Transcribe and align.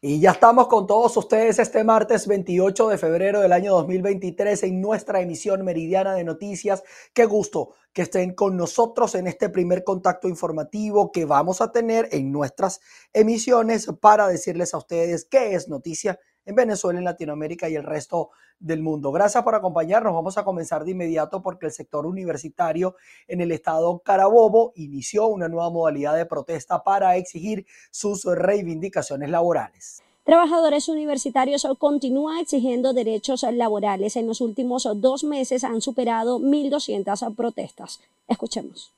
Y 0.00 0.20
ya 0.20 0.30
estamos 0.30 0.68
con 0.68 0.86
todos 0.86 1.16
ustedes 1.16 1.58
este 1.58 1.82
martes 1.82 2.28
28 2.28 2.88
de 2.88 2.98
febrero 2.98 3.40
del 3.40 3.52
año 3.52 3.72
2023 3.72 4.62
en 4.62 4.80
nuestra 4.80 5.20
emisión 5.20 5.64
meridiana 5.64 6.14
de 6.14 6.22
noticias. 6.22 6.84
Qué 7.12 7.24
gusto 7.24 7.74
que 7.92 8.02
estén 8.02 8.32
con 8.32 8.56
nosotros 8.56 9.16
en 9.16 9.26
este 9.26 9.48
primer 9.48 9.82
contacto 9.82 10.28
informativo 10.28 11.10
que 11.10 11.24
vamos 11.24 11.60
a 11.60 11.72
tener 11.72 12.08
en 12.12 12.30
nuestras 12.30 12.80
emisiones 13.12 13.88
para 14.00 14.28
decirles 14.28 14.72
a 14.72 14.78
ustedes 14.78 15.24
qué 15.24 15.54
es 15.54 15.68
noticia 15.68 16.20
en 16.48 16.54
Venezuela, 16.54 16.98
en 16.98 17.04
Latinoamérica 17.04 17.68
y 17.68 17.76
el 17.76 17.84
resto 17.84 18.30
del 18.58 18.80
mundo. 18.80 19.12
Gracias 19.12 19.44
por 19.44 19.54
acompañarnos. 19.54 20.14
Vamos 20.14 20.38
a 20.38 20.44
comenzar 20.44 20.82
de 20.82 20.92
inmediato 20.92 21.42
porque 21.42 21.66
el 21.66 21.72
sector 21.72 22.06
universitario 22.06 22.96
en 23.28 23.42
el 23.42 23.52
estado 23.52 23.98
Carabobo 23.98 24.72
inició 24.74 25.26
una 25.26 25.48
nueva 25.48 25.68
modalidad 25.70 26.16
de 26.16 26.24
protesta 26.24 26.82
para 26.82 27.16
exigir 27.16 27.66
sus 27.90 28.24
reivindicaciones 28.24 29.28
laborales. 29.28 30.02
Trabajadores 30.24 30.88
universitarios 30.88 31.66
continúan 31.78 32.38
exigiendo 32.38 32.94
derechos 32.94 33.42
laborales. 33.52 34.16
En 34.16 34.26
los 34.26 34.40
últimos 34.40 34.88
dos 34.96 35.24
meses 35.24 35.64
han 35.64 35.82
superado 35.82 36.38
1.200 36.38 37.34
protestas. 37.34 38.00
Escuchemos. 38.26 38.90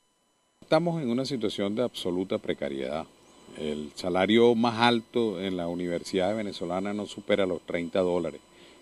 Estamos 0.60 1.02
en 1.02 1.10
una 1.10 1.24
situación 1.24 1.74
de 1.74 1.82
absoluta 1.82 2.38
precariedad. 2.38 3.06
El 3.58 3.90
salario 3.94 4.54
más 4.54 4.80
alto 4.80 5.40
en 5.40 5.56
la 5.56 5.68
universidad 5.68 6.36
venezolana 6.36 6.94
no 6.94 7.06
supera 7.06 7.46
los 7.46 7.60
30 7.62 8.00
dólares, 8.00 8.40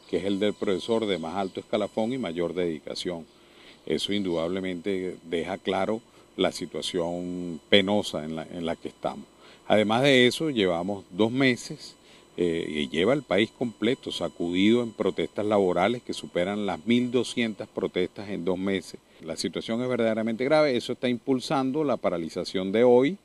que 0.08 0.18
es 0.18 0.24
el 0.24 0.38
del 0.38 0.54
profesor 0.54 1.06
de 1.06 1.18
más 1.18 1.36
alto 1.36 1.60
escalafón 1.60 2.12
y 2.12 2.18
mayor 2.18 2.54
dedicación. 2.54 3.27
Eso 3.86 4.12
indudablemente 4.12 5.16
deja 5.24 5.58
claro 5.58 6.00
la 6.36 6.52
situación 6.52 7.60
penosa 7.68 8.24
en 8.24 8.36
la, 8.36 8.42
en 8.44 8.66
la 8.66 8.77
que 8.77 8.88
estamos. 8.88 9.27
Además 9.66 10.02
de 10.02 10.27
eso, 10.27 10.50
llevamos 10.50 11.05
dos 11.10 11.30
meses 11.30 11.96
eh, 12.41 12.64
y 12.69 12.88
lleva 12.88 13.14
el 13.14 13.24
país 13.24 13.50
completo 13.50 14.12
sacudido 14.12 14.84
en 14.84 14.92
protestas 14.92 15.44
laborales 15.44 16.02
que 16.02 16.12
superan 16.12 16.66
las 16.66 16.78
1.200 16.86 17.66
protestas 17.66 18.28
en 18.28 18.44
dos 18.44 18.56
meses. 18.56 19.00
La 19.24 19.36
situación 19.36 19.83
es 19.83 19.89
verdaderamente 19.89 20.44
grave, 20.44 20.77
eso 20.77 20.92
está 20.92 21.08
impulsando 21.08 21.83
la 21.83 21.96
paralización 21.96 22.70
de 22.70 22.84
hoy 22.84 23.19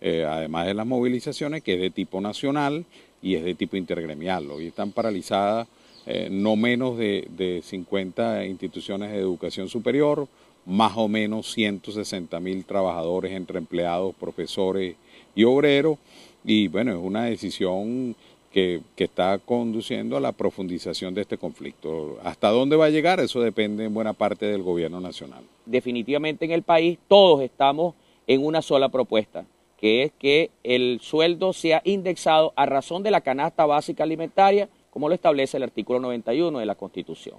eh, 0.00 0.24
además 0.28 0.66
de 0.66 0.74
las 0.74 0.86
movilizaciones, 0.86 1.62
que 1.62 1.74
es 1.74 1.80
de 1.80 1.90
tipo 1.90 2.20
nacional 2.20 2.84
y 3.20 3.34
es 3.34 3.44
de 3.44 3.54
tipo 3.54 3.76
intergremial. 3.76 4.50
Hoy 4.50 4.68
están 4.68 4.92
paralizadas 4.92 5.66
eh, 6.06 6.28
no 6.30 6.56
menos 6.56 6.96
de, 6.96 7.28
de, 7.36 7.60
50 7.62 8.46
instituciones 8.46 9.10
de 9.10 9.18
educación 9.18 9.68
superior, 9.68 10.26
más 10.64 10.92
o 10.96 11.06
menos 11.06 11.52
160 11.52 12.40
mil 12.40 12.64
trabajadores 12.64 13.32
entre 13.32 13.58
empleados, 13.58 14.14
profesores 14.14 14.96
y 15.34 15.44
obreros. 15.44 15.98
Y 16.44 16.68
bueno, 16.68 16.92
es 16.92 16.98
una 16.98 17.24
decisión 17.24 18.16
que, 18.50 18.80
que, 18.96 19.04
está 19.04 19.38
conduciendo 19.38 20.16
a 20.16 20.20
la 20.20 20.32
profundización 20.32 21.12
de 21.12 21.20
este 21.22 21.36
conflicto. 21.36 22.18
¿Hasta 22.24 22.48
dónde 22.48 22.76
va 22.76 22.86
a 22.86 22.90
llegar? 22.90 23.20
Eso 23.20 23.42
depende 23.42 23.84
en 23.84 23.92
buena 23.92 24.14
parte 24.14 24.46
del 24.46 24.62
gobierno 24.62 25.00
nacional. 25.00 25.42
Definitivamente 25.66 26.46
en 26.46 26.52
el 26.52 26.62
país 26.62 26.98
todos 27.06 27.42
estamos 27.42 27.94
en 28.26 28.46
una 28.46 28.62
sola 28.62 28.88
propuesta 28.88 29.44
que 29.78 30.02
es 30.02 30.12
que 30.18 30.50
el 30.64 30.98
sueldo 31.00 31.52
sea 31.52 31.80
indexado 31.84 32.52
a 32.56 32.66
razón 32.66 33.02
de 33.02 33.12
la 33.12 33.20
canasta 33.20 33.64
básica 33.64 34.02
alimentaria, 34.02 34.68
como 34.90 35.08
lo 35.08 35.14
establece 35.14 35.56
el 35.56 35.62
artículo 35.62 36.00
91 36.00 36.58
de 36.58 36.66
la 36.66 36.74
Constitución. 36.74 37.36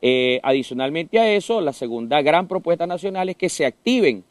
Eh, 0.00 0.40
adicionalmente 0.42 1.18
a 1.18 1.30
eso, 1.32 1.60
la 1.60 1.72
segunda 1.72 2.22
gran 2.22 2.48
propuesta 2.48 2.86
nacional 2.86 3.28
es 3.28 3.36
que 3.36 3.48
se 3.48 3.66
activen 3.66 4.24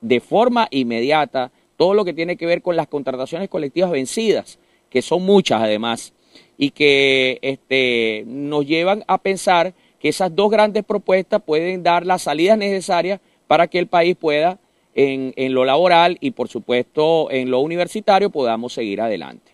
de 0.00 0.20
forma 0.20 0.68
inmediata 0.70 1.52
todo 1.76 1.94
lo 1.94 2.04
que 2.04 2.12
tiene 2.12 2.36
que 2.36 2.46
ver 2.46 2.62
con 2.62 2.76
las 2.76 2.88
contrataciones 2.88 3.48
colectivas 3.48 3.90
vencidas, 3.90 4.58
que 4.90 5.02
son 5.02 5.24
muchas 5.24 5.62
además, 5.62 6.12
y 6.58 6.70
que 6.70 7.38
este, 7.42 8.24
nos 8.26 8.66
llevan 8.66 9.04
a 9.06 9.18
pensar 9.18 9.74
que 10.00 10.08
esas 10.08 10.34
dos 10.34 10.50
grandes 10.50 10.84
propuestas 10.84 11.42
pueden 11.42 11.82
dar 11.82 12.04
las 12.04 12.22
salidas 12.22 12.58
necesarias 12.58 13.20
para 13.46 13.68
que 13.68 13.78
el 13.78 13.86
país 13.86 14.16
pueda 14.16 14.58
en, 14.96 15.52
lo 15.52 15.64
laboral 15.64 16.16
y 16.20 16.30
por 16.30 16.48
supuesto 16.48 17.30
en 17.30 17.50
lo 17.50 17.60
universitario 17.60 18.30
podamos 18.30 18.72
seguir 18.72 19.02
adelante. 19.02 19.52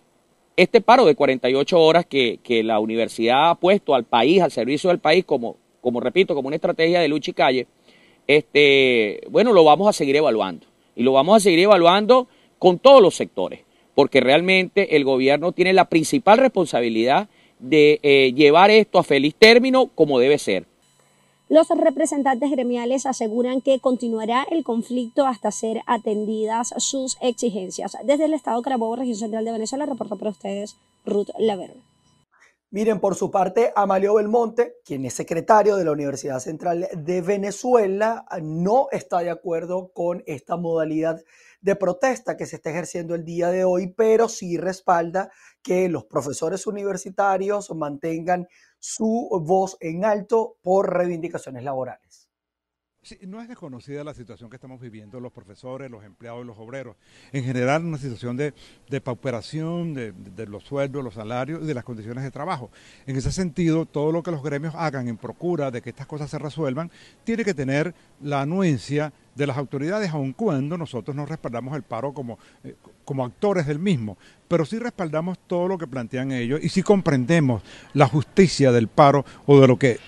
Este 0.55 0.81
paro 0.81 1.05
de 1.05 1.15
48 1.15 1.79
horas 1.79 2.05
que, 2.05 2.39
la 2.63 2.79
universidad 2.79 3.49
ha 3.49 3.55
puesto 3.55 3.93
al 3.93 4.05
país, 4.05 4.41
al 4.41 4.51
servicio 4.51 4.89
del 4.89 4.99
país, 4.99 5.25
como, 5.25 5.57
como 5.81 5.99
repito, 5.99 6.33
como 6.33 6.47
una 6.47 6.55
estrategia 6.55 7.01
de 7.01 7.07
lucha 7.07 7.31
y 7.31 7.33
calle, 7.33 7.67
este, 8.27 9.21
bueno, 9.29 9.51
lo 9.51 9.63
vamos 9.63 9.87
a 9.89 9.93
seguir 9.93 10.15
evaluando. 10.15 10.65
Y 10.95 11.03
lo 11.03 11.11
vamos 11.11 11.37
a 11.37 11.39
seguir 11.39 11.59
evaluando 11.59 12.27
con 12.57 12.79
todos 12.79 13.01
los 13.01 13.15
sectores, 13.15 13.61
porque 13.95 14.21
realmente 14.21 14.95
el 14.95 15.03
gobierno 15.03 15.51
tiene 15.51 15.73
la 15.73 15.89
principal 15.89 16.37
responsabilidad 16.37 17.27
de 17.59 17.99
eh, 18.03 18.31
llevar 18.33 18.71
esto 18.71 18.99
a 18.99 19.03
feliz 19.03 19.35
término 19.35 19.87
como 19.87 20.19
debe 20.19 20.37
ser. 20.37 20.65
Los 21.49 21.69
representantes 21.69 22.49
gremiales 22.51 23.05
aseguran 23.05 23.61
que 23.61 23.79
continuará 23.79 24.45
el 24.49 24.63
conflicto 24.63 25.27
hasta 25.27 25.51
ser 25.51 25.81
atendidas 25.87 26.73
sus 26.77 27.17
exigencias. 27.21 27.97
Desde 28.05 28.25
el 28.25 28.33
Estado 28.33 28.61
Carabobo, 28.61 28.95
región 28.95 29.17
central 29.17 29.45
de 29.45 29.51
Venezuela, 29.51 29.85
reporta 29.85 30.15
para 30.15 30.31
ustedes 30.31 30.77
Ruth 31.05 31.29
Laverne. 31.37 31.83
Miren, 32.71 32.99
por 32.99 33.13
su 33.13 33.29
parte, 33.29 33.71
Amalio 33.75 34.15
Belmonte, 34.15 34.77
quien 34.83 35.05
es 35.05 35.13
secretario 35.13 35.75
de 35.75 35.85
la 35.85 35.91
Universidad 35.91 36.39
Central 36.39 36.87
de 36.91 37.21
Venezuela, 37.21 38.25
no 38.41 38.87
está 38.91 39.19
de 39.19 39.29
acuerdo 39.29 39.91
con 39.93 40.23
esta 40.25 40.57
modalidad 40.57 41.21
de 41.61 41.75
protesta 41.75 42.35
que 42.35 42.47
se 42.47 42.55
está 42.55 42.71
ejerciendo 42.71 43.13
el 43.13 43.25
día 43.25 43.49
de 43.51 43.63
hoy, 43.63 43.93
pero 43.95 44.27
sí 44.27 44.57
respalda 44.57 45.29
que 45.61 45.87
los 45.87 46.05
profesores 46.05 46.65
universitarios 46.65 47.69
mantengan 47.75 48.47
su 48.83 49.29
voz 49.45 49.77
en 49.79 50.03
alto 50.03 50.57
por 50.61 50.93
reivindicaciones 50.93 51.63
laborales. 51.63 52.22
Sí, 53.03 53.17
no 53.27 53.41
es 53.41 53.49
desconocida 53.49 54.01
la 54.05 54.13
situación 54.13 54.49
que 54.49 54.55
estamos 54.55 54.79
viviendo 54.79 55.19
los 55.19 55.33
profesores, 55.33 55.91
los 55.91 56.05
empleados 56.05 56.41
y 56.41 56.47
los 56.47 56.57
obreros. 56.57 56.95
En 57.33 57.43
general, 57.43 57.83
una 57.83 57.97
situación 57.97 58.37
de, 58.37 58.53
pauperación 59.01 59.93
de, 59.93 60.13
de, 60.13 60.47
los 60.47 60.63
sueldos, 60.63 61.03
los 61.03 61.15
salarios 61.15 61.61
y 61.61 61.65
de 61.65 61.73
las 61.73 61.83
condiciones 61.83 62.23
de 62.23 62.31
trabajo. 62.31 62.71
En 63.05 63.17
ese 63.17 63.33
sentido, 63.33 63.85
todo 63.85 64.13
lo 64.13 64.23
que 64.23 64.31
los 64.31 64.41
gremios 64.41 64.73
hagan 64.77 65.09
en 65.09 65.17
procura 65.17 65.69
de 65.69 65.81
que 65.81 65.89
estas 65.89 66.07
cosas 66.07 66.29
se 66.29 66.39
resuelvan, 66.39 66.91
tiene 67.25 67.43
que 67.43 67.53
tener 67.53 67.93
la 68.21 68.39
anuencia 68.39 69.11
de 69.35 69.47
las 69.47 69.57
autoridades, 69.57 70.11
aun 70.11 70.31
cuando 70.31 70.77
nosotros 70.77 71.13
no 71.13 71.25
respaldamos 71.25 71.75
el 71.75 71.83
paro 71.83 72.13
como, 72.13 72.39
eh, 72.63 72.75
como 73.03 73.25
actores 73.25 73.67
del 73.67 73.79
mismo, 73.79 74.17
pero 74.47 74.63
sí 74.63 74.79
respaldamos 74.79 75.39
todo 75.47 75.67
lo 75.67 75.77
que 75.77 75.87
plantean 75.87 76.31
ellos 76.31 76.61
y 76.63 76.69
sí 76.69 76.83
comprendemos 76.83 77.63
la 77.93 78.07
justicia 78.07 78.71
del 78.71 78.87
paro 78.87 79.25
o 79.45 79.59
de 79.59 79.67
lo 79.67 79.77
que 79.77 79.99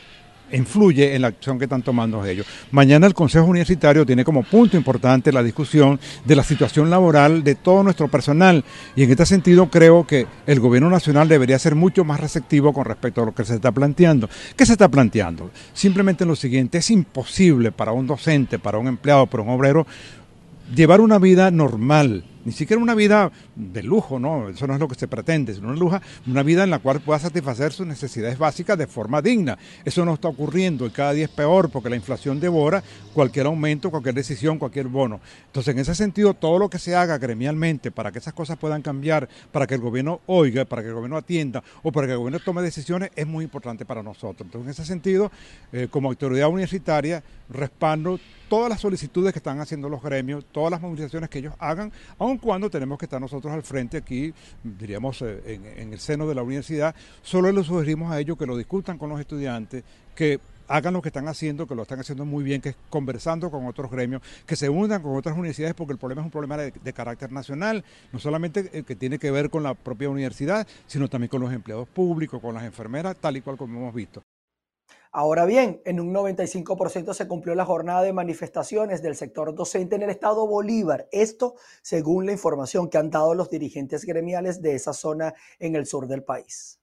influye 0.51 1.15
en 1.15 1.21
la 1.21 1.29
acción 1.29 1.57
que 1.57 1.65
están 1.65 1.81
tomando 1.81 2.23
ellos. 2.25 2.45
Mañana 2.71 3.07
el 3.07 3.13
Consejo 3.13 3.45
Universitario 3.45 4.05
tiene 4.05 4.23
como 4.23 4.43
punto 4.43 4.77
importante 4.77 5.31
la 5.31 5.43
discusión 5.43 5.99
de 6.23 6.35
la 6.35 6.43
situación 6.43 6.89
laboral 6.89 7.43
de 7.43 7.55
todo 7.55 7.83
nuestro 7.83 8.07
personal 8.07 8.63
y 8.95 9.03
en 9.03 9.11
este 9.11 9.25
sentido 9.25 9.69
creo 9.69 10.05
que 10.05 10.27
el 10.45 10.59
gobierno 10.59 10.89
nacional 10.89 11.27
debería 11.27 11.59
ser 11.59 11.75
mucho 11.75 12.03
más 12.03 12.19
receptivo 12.19 12.73
con 12.73 12.85
respecto 12.85 13.21
a 13.21 13.25
lo 13.25 13.33
que 13.33 13.45
se 13.45 13.55
está 13.55 13.71
planteando. 13.71 14.29
¿Qué 14.55 14.65
se 14.65 14.73
está 14.73 14.89
planteando? 14.89 15.51
Simplemente 15.73 16.25
lo 16.25 16.35
siguiente, 16.35 16.77
es 16.77 16.91
imposible 16.91 17.71
para 17.71 17.91
un 17.91 18.07
docente, 18.07 18.59
para 18.59 18.77
un 18.77 18.87
empleado, 18.87 19.27
para 19.27 19.43
un 19.43 19.49
obrero, 19.49 19.85
llevar 20.73 21.01
una 21.01 21.19
vida 21.19 21.51
normal, 21.51 22.23
ni 22.45 22.51
siquiera 22.51 22.81
una 22.81 22.95
vida 22.95 23.31
de 23.55 23.83
lujo, 23.83 24.19
¿no? 24.19 24.49
Eso 24.49 24.67
no 24.67 24.75
es 24.75 24.79
lo 24.79 24.87
que 24.87 24.95
se 24.95 25.07
pretende, 25.07 25.53
sino 25.53 25.69
una, 25.69 25.77
luja, 25.77 26.01
una 26.27 26.43
vida 26.43 26.63
en 26.63 26.69
la 26.69 26.79
cual 26.79 27.01
pueda 27.01 27.19
satisfacer 27.19 27.73
sus 27.73 27.87
necesidades 27.87 28.37
básicas 28.37 28.77
de 28.77 28.87
forma 28.87 29.21
digna. 29.21 29.57
Eso 29.83 30.05
no 30.05 30.13
está 30.13 30.27
ocurriendo 30.27 30.85
y 30.85 30.91
cada 30.91 31.13
día 31.13 31.25
es 31.25 31.31
peor 31.31 31.69
porque 31.69 31.89
la 31.89 31.95
inflación 31.95 32.39
devora 32.39 32.83
cualquier 33.13 33.47
aumento, 33.47 33.89
cualquier 33.89 34.15
decisión, 34.15 34.59
cualquier 34.59 34.87
bono. 34.87 35.19
Entonces, 35.47 35.73
en 35.73 35.79
ese 35.79 35.95
sentido, 35.95 36.35
todo 36.35 36.59
lo 36.59 36.69
que 36.69 36.77
se 36.79 36.95
haga 36.95 37.17
gremialmente 37.17 37.91
para 37.91 38.11
que 38.11 38.19
esas 38.19 38.33
cosas 38.33 38.57
puedan 38.57 38.81
cambiar, 38.83 39.27
para 39.51 39.65
que 39.65 39.73
el 39.73 39.81
gobierno 39.81 40.21
oiga, 40.27 40.65
para 40.65 40.83
que 40.83 40.89
el 40.89 40.93
gobierno 40.93 41.17
atienda 41.17 41.63
o 41.81 41.91
para 41.91 42.05
que 42.05 42.13
el 42.13 42.19
gobierno 42.19 42.39
tome 42.39 42.61
decisiones 42.61 43.09
es 43.15 43.25
muy 43.25 43.43
importante 43.43 43.85
para 43.85 44.03
nosotros. 44.03 44.41
Entonces, 44.41 44.67
en 44.67 44.71
ese 44.71 44.85
sentido, 44.85 45.31
eh, 45.73 45.87
como 45.89 46.09
autoridad 46.09 46.47
universitaria, 46.49 47.23
respaldo 47.49 48.19
todas 48.49 48.69
las 48.69 48.79
solicitudes 48.79 49.33
que 49.33 49.39
están 49.39 49.59
haciendo 49.59 49.89
los 49.89 50.01
gremios, 50.01 50.45
todas 50.51 50.71
las 50.71 50.81
movilizaciones 50.81 51.29
que 51.29 51.39
ellos 51.39 51.53
hagan, 51.59 51.91
cuando 52.37 52.69
tenemos 52.69 52.97
que 52.97 53.05
estar 53.05 53.19
nosotros 53.19 53.53
al 53.53 53.63
frente 53.63 53.97
aquí, 53.97 54.33
diríamos, 54.63 55.21
eh, 55.21 55.59
en, 55.77 55.93
el 55.93 55.99
seno 55.99 56.27
de 56.27 56.35
la 56.35 56.43
universidad, 56.43 56.95
solo 57.21 57.51
les 57.51 57.65
sugerimos 57.65 58.11
a 58.11 58.19
ellos 58.19 58.37
que 58.37 58.45
lo 58.45 58.57
discutan 58.57 58.97
con 58.97 59.09
los 59.09 59.19
estudiantes, 59.19 59.83
que 60.15 60.39
hagan 60.67 60.93
lo 60.93 61.01
que 61.01 61.09
están 61.09 61.27
haciendo, 61.27 61.67
que 61.67 61.75
lo 61.75 61.83
están 61.83 61.99
haciendo 61.99 62.25
muy 62.25 62.43
bien, 62.43 62.61
que 62.61 62.69
es 62.69 62.75
conversando 62.89 63.51
con 63.51 63.67
otros 63.67 63.91
gremios, 63.91 64.21
que 64.45 64.55
se 64.55 64.69
unan 64.69 65.01
con 65.01 65.15
otras 65.15 65.37
universidades, 65.37 65.75
porque 65.75 65.93
el 65.93 65.99
problema 65.99 66.21
es 66.21 66.25
un 66.25 66.31
problema 66.31 66.57
de, 66.57 66.71
de 66.71 66.93
carácter 66.93 67.31
nacional, 67.31 67.83
no 68.11 68.19
solamente 68.19 68.69
el 68.73 68.85
que 68.85 68.95
tiene 68.95 69.19
que 69.19 69.31
ver 69.31 69.49
con 69.49 69.63
la 69.63 69.73
propia 69.73 70.09
universidad, 70.09 70.67
sino 70.87 71.07
también 71.07 71.29
con 71.29 71.41
los 71.41 71.53
empleados 71.53 71.87
públicos, 71.87 72.41
con 72.41 72.55
las 72.55 72.63
enfermeras, 72.63 73.15
tal 73.17 73.37
y 73.37 73.41
cual 73.41 73.57
como 73.57 73.79
hemos 73.79 73.93
visto. 73.93 74.21
Ahora 75.17 75.45
bien, 75.45 75.81
en 75.85 76.01
un 76.01 76.13
95% 76.13 77.13
se 77.13 77.25
cumplió 77.25 77.55
la 77.55 77.63
jornada 77.63 78.01
de 78.01 78.11
manifestaciones 78.11 79.01
del 79.01 79.15
sector 79.15 79.55
docente 79.55 79.95
en 79.95 80.01
el 80.01 80.09
estado 80.09 80.45
Bolívar. 80.45 81.07
Esto 81.09 81.55
según 81.81 82.25
la 82.25 82.33
información 82.33 82.89
que 82.89 82.97
han 82.97 83.11
dado 83.11 83.33
los 83.33 83.49
dirigentes 83.49 84.03
gremiales 84.03 84.61
de 84.61 84.75
esa 84.75 84.91
zona 84.91 85.33
en 85.57 85.77
el 85.77 85.85
sur 85.85 86.07
del 86.07 86.25
país. 86.25 86.81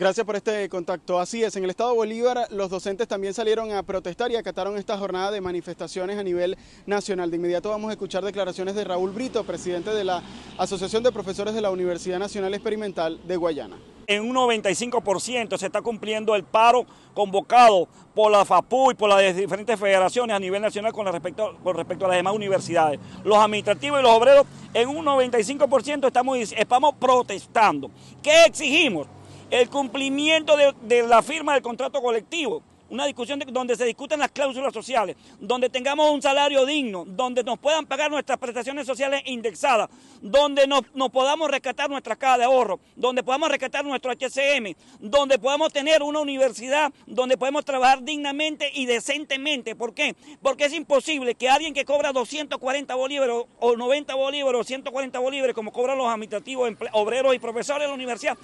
Gracias 0.00 0.24
por 0.24 0.34
este 0.34 0.66
contacto. 0.70 1.20
Así 1.20 1.44
es, 1.44 1.54
en 1.56 1.64
el 1.64 1.68
estado 1.68 1.94
Bolívar 1.94 2.46
los 2.52 2.70
docentes 2.70 3.06
también 3.06 3.34
salieron 3.34 3.70
a 3.70 3.82
protestar 3.82 4.30
y 4.30 4.36
acataron 4.36 4.78
esta 4.78 4.96
jornada 4.96 5.30
de 5.30 5.42
manifestaciones 5.42 6.16
a 6.16 6.22
nivel 6.22 6.56
nacional. 6.86 7.30
De 7.30 7.36
inmediato 7.36 7.68
vamos 7.68 7.90
a 7.90 7.92
escuchar 7.92 8.24
declaraciones 8.24 8.74
de 8.74 8.84
Raúl 8.84 9.10
Brito, 9.10 9.44
presidente 9.44 9.90
de 9.90 10.04
la 10.04 10.22
Asociación 10.56 11.02
de 11.02 11.12
Profesores 11.12 11.52
de 11.52 11.60
la 11.60 11.70
Universidad 11.70 12.18
Nacional 12.18 12.54
Experimental 12.54 13.20
de 13.28 13.36
Guayana 13.36 13.76
en 14.06 14.28
un 14.28 14.34
95% 14.34 15.56
se 15.56 15.66
está 15.66 15.82
cumpliendo 15.82 16.34
el 16.34 16.42
paro 16.42 16.84
convocado 17.14 17.86
por 18.12 18.32
la 18.32 18.44
FAPU 18.44 18.90
y 18.90 18.94
por 18.94 19.08
las 19.08 19.36
diferentes 19.36 19.78
federaciones 19.78 20.34
a 20.34 20.40
nivel 20.40 20.60
nacional 20.60 20.92
con 20.92 21.06
respecto, 21.06 21.56
a 21.64 22.08
las 22.08 22.16
demás 22.16 22.34
universidades. 22.34 22.98
Los 23.22 23.38
administrativos 23.38 24.00
y 24.00 24.02
los 24.02 24.10
obreros 24.10 24.46
en 24.74 24.88
un 24.88 25.04
95% 25.04 26.08
estamos, 26.08 26.38
estamos 26.56 26.94
protestando. 26.98 27.88
¿Qué 28.20 28.46
exigimos? 28.46 29.06
El 29.50 29.68
cumplimiento 29.68 30.56
de, 30.56 31.02
la 31.02 31.22
firma 31.22 31.54
del 31.54 31.62
contrato 31.62 32.00
colectivo 32.00 32.62
una 32.90 33.06
discusión 33.06 33.38
donde 33.52 33.76
se 33.76 33.84
discuten 33.84 34.18
las 34.18 34.32
cláusulas 34.32 34.74
sociales, 34.74 35.16
donde 35.38 35.70
tengamos 35.70 36.10
un 36.10 36.20
salario 36.20 36.66
digno, 36.66 37.04
donde 37.06 37.44
nos 37.44 37.58
puedan 37.58 37.86
pagar 37.86 38.10
nuestras 38.10 38.38
prestaciones 38.38 38.86
sociales 38.86 39.22
indexadas, 39.26 39.88
donde 40.20 40.66
nos, 40.66 40.82
podamos 41.10 41.50
rescatar 41.50 41.88
nuestra 41.88 42.16
caja 42.16 42.38
de 42.38 42.44
ahorro, 42.44 42.80
donde 42.96 43.22
podamos 43.22 43.48
rescatar 43.48 43.84
nuestro 43.84 44.10
HCM, 44.10 44.74
donde 44.98 45.38
podamos 45.38 45.72
tener 45.72 46.02
una 46.02 46.20
universidad 46.20 46.92
donde 47.06 47.38
podemos 47.38 47.64
trabajar 47.64 48.02
dignamente 48.02 48.70
y 48.74 48.86
decentemente. 48.86 49.76
¿Por 49.76 49.94
qué? 49.94 50.16
Porque 50.42 50.64
es 50.64 50.72
imposible 50.72 51.36
que 51.36 51.48
alguien 51.48 51.72
que 51.72 51.84
cobra 51.84 52.12
240 52.12 52.94
bolívares 52.96 53.36
o 53.60 53.76
90 53.76 54.14
bolívares 54.16 54.60
o 54.60 54.64
140 54.64 55.18
bolívares, 55.20 55.54
como 55.54 55.72
cobran 55.72 55.96
los 55.96 56.08
administrativos, 56.08 56.72
obreros 56.92 57.34
y 57.34 57.38
profesores 57.38 57.82
de 57.82 57.88
la 57.88 57.94
universidad, 57.94 58.36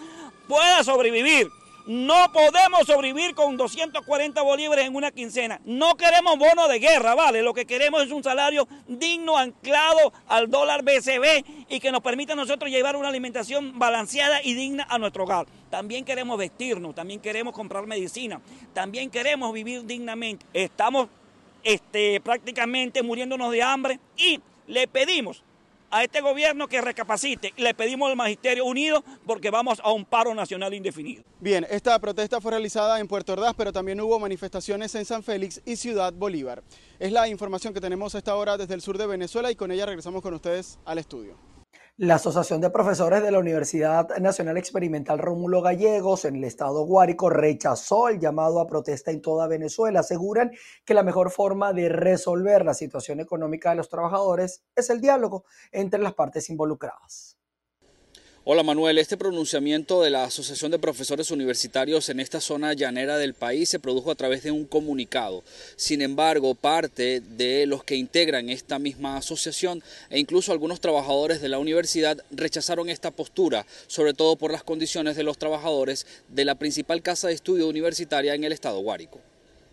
pueda 0.47 0.83
sobrevivir. 0.85 1.51
No 1.87 2.33
podemos 2.33 2.85
sobrevivir 2.85 3.37
con 3.37 3.57
240 3.57 4.43
bolívares 4.43 4.87
en 4.87 4.97
una 4.97 5.13
quincena. 5.13 5.61
No 5.65 5.97
queremos 5.97 6.37
bono 6.37 6.67
de 6.67 6.81
guerra, 6.81 7.15
¿vale? 7.15 7.43
Lo 7.43 7.55
que 7.55 7.65
queremos 7.65 8.03
es 8.03 8.11
un 8.11 8.25
salario 8.25 8.67
digno, 8.89 9.39
anclado 9.39 10.13
al 10.27 10.51
dólar 10.51 10.83
BCB 10.83 11.45
y 11.69 11.79
que 11.79 11.93
nos 11.93 12.01
permita 12.01 12.33
a 12.33 12.37
nosotros 12.37 12.73
llevar 12.73 12.97
una 12.97 13.07
alimentación 13.07 13.79
balanceada 13.79 14.43
y 14.43 14.55
digna 14.55 14.85
a 14.91 14.99
nuestro 14.99 15.23
hogar. 15.23 15.47
También 15.71 16.05
queremos 16.05 16.37
vestirnos, 16.37 16.93
también 16.93 17.21
queremos 17.21 17.55
comprar 17.55 17.87
medicina, 17.87 18.41
también 18.75 19.09
queremos 19.09 19.53
vivir 19.53 19.85
dignamente. 19.87 20.45
Estamos 20.53 21.09
este, 21.63 22.21
prácticamente 22.21 23.05
muriéndonos 23.05 23.53
de 23.53 23.63
hambre 23.63 24.01
y 24.17 24.41
le 24.67 24.89
pedimos 24.89 25.45
a 25.91 26.05
este 26.05 26.21
gobierno 26.21 26.69
que 26.69 26.81
recapacite. 26.81 27.53
Le 27.57 27.75
pedimos 27.75 28.11
al 28.11 28.17
Magisterio 28.17 28.65
Unido 28.65 29.05
porque 29.27 29.51
vamos 29.51 29.81
a 29.83 29.93
un 29.93 30.05
paro 30.05 30.35
nacional 30.35 30.75
indefinido. 30.75 31.23
Bien, 31.41 31.67
esta 31.71 31.99
protesta 31.99 32.41
fue 32.41 32.53
realizada 32.53 33.01
en 33.01 33.09
Puerto 33.09 33.33
Ordaz, 33.33 33.55
pero 33.57 33.73
también 33.73 34.01
hubo 34.01 34.19
manifestaciones 34.19 34.95
en 34.95 35.05
San 35.05 35.23
Félix 35.23 35.61
y 35.65 35.77
Ciudad 35.77 36.13
Bolívar. 36.13 36.63
Es 36.99 37.13
la 37.13 37.29
información 37.29 37.75
que 37.75 37.81
tenemos 37.81 38.15
a 38.15 38.19
esta 38.19 38.35
hora 38.35 38.57
desde 38.57 38.75
el 38.75 38.83
sur 38.83 38.99
de 38.99 39.07
Venezuela 39.07 39.51
y 39.51 39.57
con 39.57 39.71
ella 39.71 39.87
regresamos 39.87 40.23
con 40.23 40.35
ustedes 40.35 40.79
al 40.85 40.99
estudio. 40.99 41.56
La 41.99 42.17
Asociación 42.17 42.61
de 42.61 42.69
Profesores 42.69 43.23
de 43.23 43.31
la 43.31 43.39
Universidad 43.39 44.19
Nacional 44.19 44.59
Experimental 44.59 45.19
Rómulo 45.19 45.63
Gallegos 45.63 46.27
en 46.27 46.37
el 46.37 46.45
estado 46.45 46.85
Guárico 46.85 47.31
rechazó 47.31 48.11
el 48.11 48.21
llamado 48.21 48.61
a 48.61 48.67
protesta 48.67 49.11
en 49.13 49.23
toda 49.23 49.47
Venezuela. 49.47 50.01
Aseguran 50.01 50.51
que 50.85 50.93
la 50.93 51.03
mejor 51.03 51.31
forma 51.31 51.73
de 51.73 51.89
resolver 51.89 52.67
la 52.67 52.75
situación 52.75 53.21
económica 53.21 53.71
de 53.71 53.77
los 53.77 53.89
trabajadores 53.89 54.63
es 54.75 54.91
el 54.91 55.01
diálogo 55.01 55.47
entre 55.73 55.99
las 55.99 56.13
partes 56.13 56.51
involucradas. 56.51 57.36
Hola 58.49 58.63
Manuel, 58.63 58.99
este 58.99 59.17
pronunciamiento 59.17 60.03
de 60.03 60.11
la 60.11 60.23
Asociación 60.23 60.71
de 60.71 60.79
Profesores 60.79 61.33
Universitarios 61.33 62.09
en 62.11 62.21
esta 62.21 62.41
zona 62.41 62.75
llanera 62.75 63.19
del 63.19 63.35
país 63.35 63.69
se 63.69 63.81
produjo 63.81 64.13
a 64.13 64.15
través 64.15 64.45
de 64.45 64.53
un 64.53 64.67
comunicado. 64.67 65.43
Sin 65.75 66.01
embargo, 66.01 66.55
parte 66.55 67.21
de 67.21 67.67
los 67.67 67.83
que 67.83 67.97
integran 67.97 68.49
esta 68.49 68.79
misma 68.79 69.17
asociación 69.17 69.83
e 70.11 70.21
incluso 70.21 70.53
algunos 70.53 70.81
trabajadores 70.81 71.41
de 71.41 71.49
la 71.49 71.59
universidad 71.59 72.19
rechazaron 72.31 72.89
esta 72.89 73.11
postura, 73.11 73.67
sobre 73.89 74.15
todo 74.15 74.37
por 74.37 74.53
las 74.53 74.63
condiciones 74.63 75.17
de 75.17 75.25
los 75.25 75.39
trabajadores 75.39 76.07
de 76.29 76.45
la 76.45 76.55
principal 76.55 77.03
casa 77.03 77.27
de 77.27 77.35
estudio 77.35 77.67
universitaria 77.67 78.37
en 78.37 78.45
el 78.45 78.53
estado 78.53 78.79
Guárico. 78.79 79.19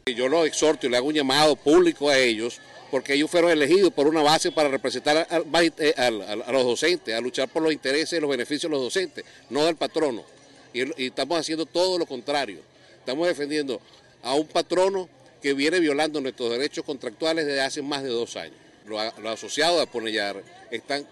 Yo 0.05 0.27
los 0.27 0.45
exhorto 0.45 0.85
y 0.85 0.89
le 0.89 0.97
hago 0.97 1.07
un 1.07 1.13
llamado 1.13 1.55
público 1.55 2.09
a 2.09 2.17
ellos 2.17 2.59
porque 2.91 3.13
ellos 3.13 3.31
fueron 3.31 3.51
elegidos 3.51 3.94
por 3.94 4.05
una 4.05 4.21
base 4.21 4.51
para 4.51 4.67
representar 4.67 5.25
a, 5.29 6.51
los 6.51 6.63
docentes, 6.65 7.15
a 7.15 7.21
luchar 7.21 7.47
por 7.47 7.63
los 7.63 7.71
intereses 7.71 8.17
y 8.17 8.21
los 8.21 8.29
beneficios 8.29 8.69
de 8.69 8.75
los 8.75 8.83
docentes, 8.83 9.23
no 9.50 9.63
del 9.65 9.77
patrono. 9.77 10.25
Y, 10.73 11.05
estamos 11.05 11.39
haciendo 11.39 11.65
todo 11.65 11.97
lo 11.97 12.05
contrario. 12.05 12.59
Estamos 13.00 13.27
defendiendo 13.27 13.79
a 14.21 14.33
un 14.33 14.45
patrono 14.45 15.07
que 15.41 15.53
viene 15.53 15.79
violando 15.79 16.19
nuestros 16.19 16.51
derechos 16.51 16.83
contractuales 16.83 17.45
desde 17.45 17.61
hace 17.61 17.81
más 17.81 18.03
de 18.03 18.09
dos 18.09 18.35
años. 18.35 18.57
Los, 18.85 19.01
asociados 19.25 19.81
a 19.81 19.89
Ponellar 19.89 20.44
están 20.69 21.07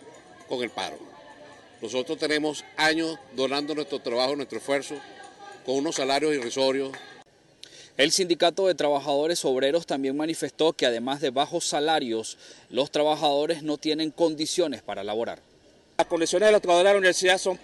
con 0.49 0.61
el 0.63 0.69
paro. 0.69 0.99
Nosotros 1.81 2.17
tenemos 2.19 2.65
años 2.75 3.17
donando 3.37 3.73
nuestro 3.73 3.99
trabajo, 3.99 4.35
nuestro 4.35 4.57
esfuerzo, 4.57 4.95
con 5.65 5.75
unos 5.75 5.95
salarios 5.95 6.35
irrisorios, 6.35 6.91
el 7.97 8.11
sindicato 8.11 8.67
de 8.67 8.75
trabajadores 8.75 9.43
obreros 9.45 9.85
también 9.85 10.15
manifestó 10.15 10.73
que 10.73 10.85
además 10.85 11.21
de 11.21 11.29
bajos 11.29 11.65
salarios, 11.65 12.37
los 12.69 12.89
trabajadores 12.89 13.63
no 13.63 13.77
tienen 13.77 14.11
condiciones 14.11 14.81
para 14.81 15.03
laborar. 15.03 15.39
Las 15.97 16.07
condiciones 16.07 16.47
de 16.47 16.53
los 16.53 16.61
trabajadores 16.61 16.89
de 16.89 16.93
la 16.93 16.99
universidad 16.99 17.37
son 17.37 17.59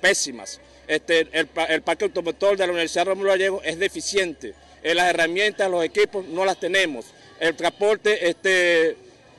pésimas. 0.00 0.60
Este, 0.86 1.28
el, 1.32 1.48
parque 1.82 2.04
automotor 2.04 2.56
de 2.56 2.66
la 2.66 2.72
Universidad 2.72 3.06
Rómulo 3.06 3.30
Gallego 3.30 3.62
es 3.62 3.78
deficiente. 3.78 4.54
Eh, 4.82 4.94
las 4.94 5.10
herramientas, 5.10 5.70
los 5.70 5.84
equipos 5.84 6.24
no 6.26 6.44
las 6.44 6.58
tenemos. 6.58 7.06
El 7.40 7.54
transporte, 7.54 8.28
este, 8.28 8.96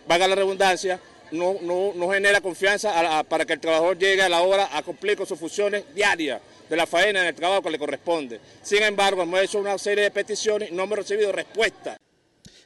valga 0.07 0.27
la 0.27 0.35
redundancia, 0.35 0.99
no, 1.31 1.57
no, 1.61 2.09
genera 2.09 2.41
confianza 2.41 3.23
para 3.23 3.45
que 3.45 3.53
el 3.53 3.59
trabajador 3.59 3.97
llegue 3.97 4.21
a 4.21 4.29
la 4.29 4.41
hora 4.41 4.69
a 4.75 4.83
cumplir 4.83 5.15
con 5.15 5.25
sus 5.25 5.39
funciones 5.39 5.83
diarias 5.93 6.41
de 6.69 6.75
la 6.75 6.87
faena 6.87 7.21
en 7.21 7.27
el 7.27 7.35
trabajo 7.35 7.63
que 7.63 7.71
le 7.71 7.79
corresponde. 7.79 8.39
Sin 8.61 8.83
embargo, 8.83 9.23
hemos 9.23 9.41
hecho 9.41 9.59
una 9.59 9.77
serie 9.77 10.03
de 10.03 10.11
peticiones 10.11 10.71
y 10.71 10.73
no 10.73 10.83
hemos 10.83 10.99
recibido 10.99 11.31
respuesta. 11.31 11.97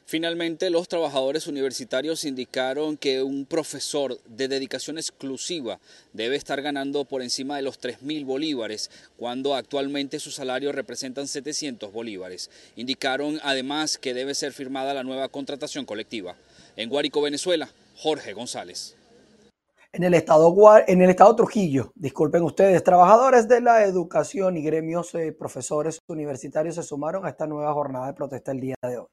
Finalmente, 0.06 0.68
los 0.68 0.86
trabajadores 0.86 1.46
universitarios 1.46 2.24
indicaron 2.24 2.98
que 2.98 3.22
un 3.22 3.46
profesor 3.46 4.20
de 4.26 4.48
dedicación 4.48 4.98
exclusiva 4.98 5.80
debe 6.12 6.36
estar 6.36 6.60
ganando 6.60 7.06
por 7.06 7.22
encima 7.22 7.56
de 7.56 7.62
los 7.62 7.80
3.000 7.80 8.26
bolívares, 8.26 8.90
cuando 9.16 9.54
actualmente 9.54 10.20
su 10.20 10.30
salario 10.30 10.72
representan 10.72 11.26
700 11.26 11.90
bolívares. 11.90 12.50
Indicaron 12.76 13.40
además 13.42 13.96
que 13.96 14.12
debe 14.12 14.34
ser 14.34 14.52
firmada 14.52 14.92
la 14.92 15.04
nueva 15.04 15.28
contratación 15.28 15.86
colectiva. 15.86 16.36
En 16.76 16.90
Guárico, 16.90 17.22
Venezuela, 17.22 17.70
Jorge 17.96 18.34
González. 18.34 18.96
En 19.94 20.02
el, 20.02 20.14
estado, 20.14 20.52
en 20.88 21.02
el 21.02 21.10
estado 21.10 21.36
Trujillo, 21.36 21.92
disculpen 21.94 22.42
ustedes, 22.42 22.82
trabajadores 22.82 23.46
de 23.46 23.60
la 23.60 23.84
educación 23.84 24.56
y 24.56 24.62
gremios 24.62 25.14
eh, 25.14 25.30
profesores 25.30 26.00
universitarios 26.08 26.74
se 26.74 26.82
sumaron 26.82 27.24
a 27.24 27.28
esta 27.28 27.46
nueva 27.46 27.72
jornada 27.72 28.08
de 28.08 28.14
protesta 28.14 28.50
el 28.50 28.58
día 28.58 28.74
de 28.82 28.98
hoy. 28.98 29.06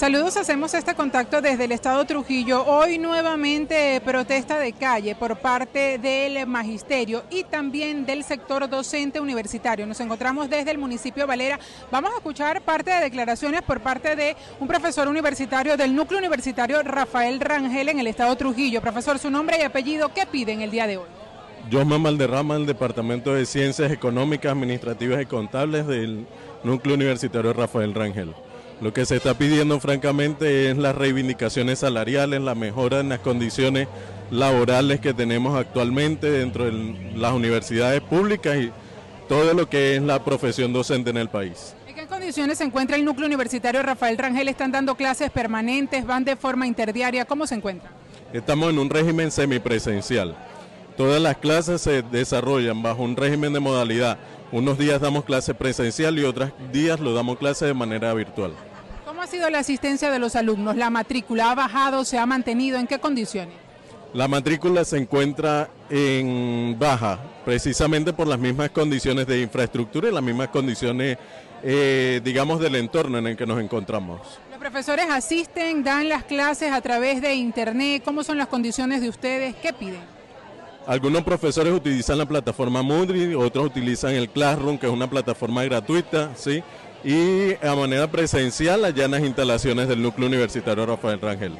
Saludos, 0.00 0.38
hacemos 0.38 0.72
este 0.72 0.94
contacto 0.94 1.42
desde 1.42 1.64
el 1.64 1.72
estado 1.72 2.02
Trujillo. 2.06 2.64
Hoy 2.64 2.96
nuevamente 2.96 4.00
protesta 4.02 4.58
de 4.58 4.72
calle 4.72 5.14
por 5.14 5.36
parte 5.36 5.98
del 5.98 6.46
magisterio 6.46 7.24
y 7.30 7.44
también 7.44 8.06
del 8.06 8.24
sector 8.24 8.66
docente 8.66 9.20
universitario. 9.20 9.86
Nos 9.86 10.00
encontramos 10.00 10.48
desde 10.48 10.70
el 10.70 10.78
municipio 10.78 11.26
Valera. 11.26 11.60
Vamos 11.90 12.12
a 12.14 12.16
escuchar 12.16 12.62
parte 12.62 12.90
de 12.90 13.00
declaraciones 13.00 13.60
por 13.60 13.82
parte 13.82 14.16
de 14.16 14.38
un 14.58 14.66
profesor 14.66 15.06
universitario 15.06 15.76
del 15.76 15.94
núcleo 15.94 16.18
universitario 16.18 16.82
Rafael 16.82 17.38
Rangel 17.38 17.90
en 17.90 17.98
el 17.98 18.06
estado 18.06 18.34
Trujillo. 18.36 18.80
Profesor, 18.80 19.18
su 19.18 19.30
nombre 19.30 19.58
y 19.60 19.64
apellido, 19.64 20.14
¿qué 20.14 20.24
piden 20.24 20.62
el 20.62 20.70
día 20.70 20.86
de 20.86 20.96
hoy? 20.96 21.08
Josma 21.70 21.98
Malderrama, 21.98 22.54
del 22.54 22.64
Departamento 22.64 23.34
de 23.34 23.44
Ciencias 23.44 23.92
Económicas, 23.92 24.52
Administrativas 24.52 25.20
y 25.20 25.26
Contables 25.26 25.86
del 25.86 26.26
núcleo 26.64 26.94
universitario 26.94 27.52
Rafael 27.52 27.92
Rangel. 27.94 28.34
Lo 28.80 28.94
que 28.94 29.04
se 29.04 29.16
está 29.16 29.34
pidiendo 29.34 29.78
francamente 29.78 30.70
es 30.70 30.78
las 30.78 30.94
reivindicaciones 30.94 31.80
salariales, 31.80 32.40
la 32.40 32.54
mejora 32.54 33.00
en 33.00 33.10
las 33.10 33.18
condiciones 33.18 33.88
laborales 34.30 35.00
que 35.00 35.12
tenemos 35.12 35.58
actualmente 35.58 36.30
dentro 36.30 36.64
de 36.64 37.12
las 37.14 37.32
universidades 37.32 38.00
públicas 38.00 38.56
y 38.56 38.72
todo 39.28 39.52
lo 39.52 39.68
que 39.68 39.96
es 39.96 40.02
la 40.02 40.24
profesión 40.24 40.72
docente 40.72 41.10
en 41.10 41.18
el 41.18 41.28
país. 41.28 41.74
¿En 41.86 41.94
qué 41.94 42.06
condiciones 42.06 42.58
se 42.58 42.64
encuentra 42.64 42.96
el 42.96 43.04
núcleo 43.04 43.26
universitario 43.26 43.82
Rafael 43.82 44.16
Rangel? 44.16 44.48
¿Están 44.48 44.72
dando 44.72 44.94
clases 44.94 45.30
permanentes? 45.30 46.06
¿Van 46.06 46.24
de 46.24 46.36
forma 46.36 46.66
interdiaria? 46.66 47.26
¿Cómo 47.26 47.46
se 47.46 47.56
encuentra? 47.56 47.90
Estamos 48.32 48.70
en 48.70 48.78
un 48.78 48.88
régimen 48.88 49.30
semipresencial 49.30 50.36
Todas 51.00 51.22
las 51.22 51.38
clases 51.38 51.80
se 51.80 52.02
desarrollan 52.02 52.82
bajo 52.82 53.02
un 53.02 53.16
régimen 53.16 53.54
de 53.54 53.60
modalidad. 53.60 54.18
Unos 54.52 54.76
días 54.76 55.00
damos 55.00 55.24
clase 55.24 55.54
presencial 55.54 56.18
y 56.18 56.24
otros 56.24 56.50
días 56.74 57.00
lo 57.00 57.14
damos 57.14 57.38
clase 57.38 57.64
de 57.64 57.72
manera 57.72 58.12
virtual. 58.12 58.52
¿Cómo 59.30 59.38
ha 59.38 59.42
sido 59.42 59.50
la 59.50 59.60
asistencia 59.60 60.10
de 60.10 60.18
los 60.18 60.34
alumnos? 60.34 60.74
¿La 60.74 60.90
matrícula 60.90 61.52
ha 61.52 61.54
bajado, 61.54 62.04
se 62.04 62.18
ha 62.18 62.26
mantenido? 62.26 62.80
¿En 62.80 62.88
qué 62.88 62.98
condiciones? 62.98 63.54
La 64.12 64.26
matrícula 64.26 64.84
se 64.84 64.98
encuentra 64.98 65.70
en 65.88 66.74
baja, 66.76 67.20
precisamente 67.44 68.12
por 68.12 68.26
las 68.26 68.40
mismas 68.40 68.70
condiciones 68.70 69.28
de 69.28 69.40
infraestructura 69.40 70.08
y 70.08 70.12
las 70.12 70.22
mismas 70.24 70.48
condiciones, 70.48 71.16
eh, 71.62 72.20
digamos, 72.24 72.58
del 72.58 72.74
entorno 72.74 73.18
en 73.18 73.28
el 73.28 73.36
que 73.36 73.46
nos 73.46 73.60
encontramos. 73.60 74.20
¿Los 74.50 74.58
profesores 74.58 75.06
asisten, 75.08 75.84
dan 75.84 76.08
las 76.08 76.24
clases 76.24 76.72
a 76.72 76.80
través 76.80 77.22
de 77.22 77.32
internet? 77.34 78.02
¿Cómo 78.04 78.24
son 78.24 78.36
las 78.36 78.48
condiciones 78.48 79.00
de 79.00 79.10
ustedes? 79.10 79.54
¿Qué 79.62 79.72
piden? 79.72 80.00
Algunos 80.88 81.22
profesores 81.22 81.72
utilizan 81.72 82.18
la 82.18 82.26
plataforma 82.26 82.82
Moodle, 82.82 83.36
otros 83.36 83.66
utilizan 83.66 84.12
el 84.12 84.28
Classroom, 84.28 84.76
que 84.76 84.86
es 84.86 84.92
una 84.92 85.08
plataforma 85.08 85.62
gratuita, 85.62 86.32
¿sí? 86.34 86.64
Y 87.02 87.54
a 87.64 87.74
manera 87.74 88.10
presencial 88.10 88.84
allá 88.84 89.04
en 89.06 89.10
las 89.12 89.22
instalaciones 89.22 89.88
del 89.88 90.02
núcleo 90.02 90.28
universitario 90.28 90.84
Rafael 90.84 91.20
Rangel. 91.20 91.56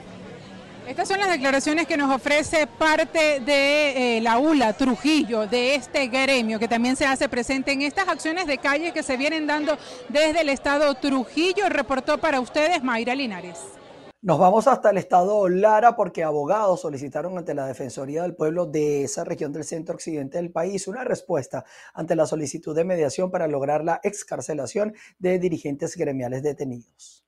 Estas 0.86 1.06
son 1.06 1.20
las 1.20 1.30
declaraciones 1.30 1.86
que 1.86 1.96
nos 1.96 2.12
ofrece 2.12 2.66
parte 2.66 3.38
de 3.38 4.16
eh, 4.16 4.20
la 4.20 4.38
ULA 4.38 4.72
Trujillo, 4.72 5.46
de 5.46 5.76
este 5.76 6.08
gremio 6.08 6.58
que 6.58 6.66
también 6.66 6.96
se 6.96 7.06
hace 7.06 7.28
presente 7.28 7.70
en 7.70 7.82
estas 7.82 8.08
acciones 8.08 8.48
de 8.48 8.58
calle 8.58 8.92
que 8.92 9.04
se 9.04 9.16
vienen 9.16 9.46
dando 9.46 9.78
desde 10.08 10.40
el 10.40 10.48
estado 10.48 10.92
Trujillo. 10.94 11.68
Reportó 11.68 12.18
para 12.18 12.40
ustedes 12.40 12.82
Mayra 12.82 13.14
Linares. 13.14 13.79
Nos 14.22 14.38
vamos 14.38 14.66
hasta 14.66 14.90
el 14.90 14.98
estado 14.98 15.48
Lara 15.48 15.96
porque 15.96 16.22
abogados 16.22 16.82
solicitaron 16.82 17.38
ante 17.38 17.54
la 17.54 17.64
Defensoría 17.64 18.20
del 18.20 18.34
Pueblo 18.34 18.66
de 18.66 19.04
esa 19.04 19.24
región 19.24 19.50
del 19.50 19.64
centro 19.64 19.94
occidente 19.94 20.36
del 20.36 20.52
país 20.52 20.86
una 20.88 21.04
respuesta 21.04 21.64
ante 21.94 22.14
la 22.14 22.26
solicitud 22.26 22.76
de 22.76 22.84
mediación 22.84 23.30
para 23.30 23.48
lograr 23.48 23.82
la 23.82 23.98
excarcelación 24.02 24.92
de 25.18 25.38
dirigentes 25.38 25.96
gremiales 25.96 26.42
detenidos. 26.42 27.24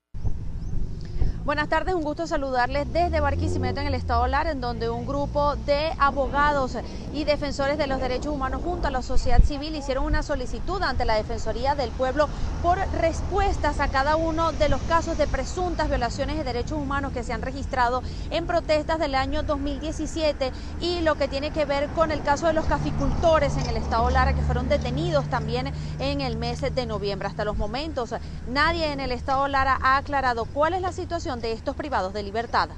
Buenas 1.45 1.69
tardes, 1.69 1.97
un 1.97 2.05
gusto 2.05 2.29
saludarles 2.29 2.93
desde 2.93 3.19
Barquisimeto 3.19 3.81
en 3.81 3.89
el 3.89 3.95
estado 3.95 4.29
Lara, 4.29 4.53
en 4.53 4.61
donde 4.61 4.89
un 4.89 5.05
grupo 5.09 5.57
de 5.57 5.93
abogados 5.99 6.79
y 7.13 7.25
defensores 7.25 7.77
de 7.79 7.89
los 7.89 8.01
derechos 8.01 8.33
humanos 8.33 8.63
junto 8.63 8.87
a 8.87 8.93
la 8.93 9.03
sociedad 9.03 9.43
civil 9.43 9.75
hicieron 9.75 10.05
una 10.05 10.23
solicitud 10.23 10.81
ante 10.83 11.05
la 11.05 11.17
Defensoría 11.17 11.75
del 11.75 11.91
Pueblo 11.91 12.29
por 12.63 12.79
respuestas 12.93 13.81
a 13.81 13.89
cada 13.89 14.15
uno 14.15 14.53
de 14.53 14.69
los 14.69 14.81
casos 14.83 15.19
de 15.19 15.27
presuntas 15.27 15.89
violaciones 15.89 16.37
de 16.37 16.45
derechos 16.45 16.79
humanos 16.79 17.13
que 17.13 17.25
se 17.25 17.33
han 17.33 17.43
registrado 17.43 18.05
en 18.31 18.47
protestas 18.47 19.01
del 19.01 19.17
año 19.17 19.43
2017 19.43 20.53
y 20.81 21.01
lo 21.01 21.17
que 21.17 21.27
tiene 21.27 21.51
que 21.51 21.65
ver 21.65 21.89
con 21.89 22.13
el 22.13 22.23
caso 22.23 22.47
de 22.47 22.53
los 22.53 22.67
caficultores 22.67 23.57
en 23.57 23.67
el 23.67 23.79
estado 23.79 24.09
Lara 24.11 24.33
que 24.33 24.43
fueron 24.43 24.69
detenidos 24.69 25.29
también 25.29 25.73
en 25.99 26.21
el 26.21 26.37
mes 26.37 26.61
de 26.61 26.87
noviembre. 26.87 27.27
Hasta 27.27 27.45
los 27.45 27.57
momentos 27.57 28.15
nadie 28.49 28.93
en 28.93 29.01
el 29.01 29.11
estado 29.11 29.49
Lara 29.49 29.77
ha 29.83 29.97
aclarado 29.97 30.45
cuál 30.45 30.75
es 30.75 30.83
la 30.83 30.93
situación 30.93 31.32
de 31.41 31.53
estos 31.53 31.75
privados 31.75 32.13
de 32.13 32.23
libertad. 32.23 32.69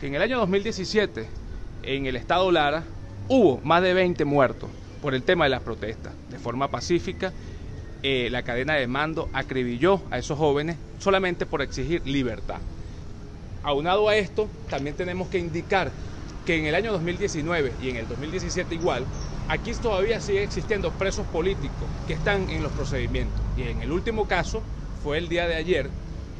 En 0.00 0.14
el 0.14 0.22
año 0.22 0.38
2017, 0.38 1.26
en 1.82 2.06
el 2.06 2.14
estado 2.14 2.52
Lara, 2.52 2.84
hubo 3.28 3.60
más 3.64 3.82
de 3.82 3.94
20 3.94 4.24
muertos 4.24 4.70
por 5.02 5.14
el 5.14 5.22
tema 5.22 5.44
de 5.44 5.50
las 5.50 5.62
protestas. 5.62 6.12
De 6.30 6.38
forma 6.38 6.70
pacífica, 6.70 7.32
eh, 8.02 8.28
la 8.30 8.42
cadena 8.42 8.74
de 8.74 8.86
mando 8.86 9.28
acribilló 9.32 10.02
a 10.10 10.18
esos 10.18 10.38
jóvenes 10.38 10.76
solamente 10.98 11.46
por 11.46 11.62
exigir 11.62 12.06
libertad. 12.06 12.58
Aunado 13.64 14.08
a 14.08 14.16
esto, 14.16 14.48
también 14.70 14.94
tenemos 14.94 15.28
que 15.28 15.38
indicar 15.38 15.90
que 16.44 16.56
en 16.56 16.66
el 16.66 16.76
año 16.76 16.92
2019 16.92 17.72
y 17.82 17.90
en 17.90 17.96
el 17.96 18.06
2017 18.06 18.76
igual, 18.76 19.04
aquí 19.48 19.72
todavía 19.74 20.20
sigue 20.20 20.44
existiendo 20.44 20.92
presos 20.92 21.26
políticos 21.26 21.88
que 22.06 22.12
están 22.12 22.48
en 22.50 22.62
los 22.62 22.70
procedimientos. 22.72 23.40
Y 23.56 23.62
en 23.62 23.82
el 23.82 23.90
último 23.90 24.28
caso 24.28 24.62
fue 25.02 25.18
el 25.18 25.28
día 25.28 25.48
de 25.48 25.56
ayer 25.56 25.90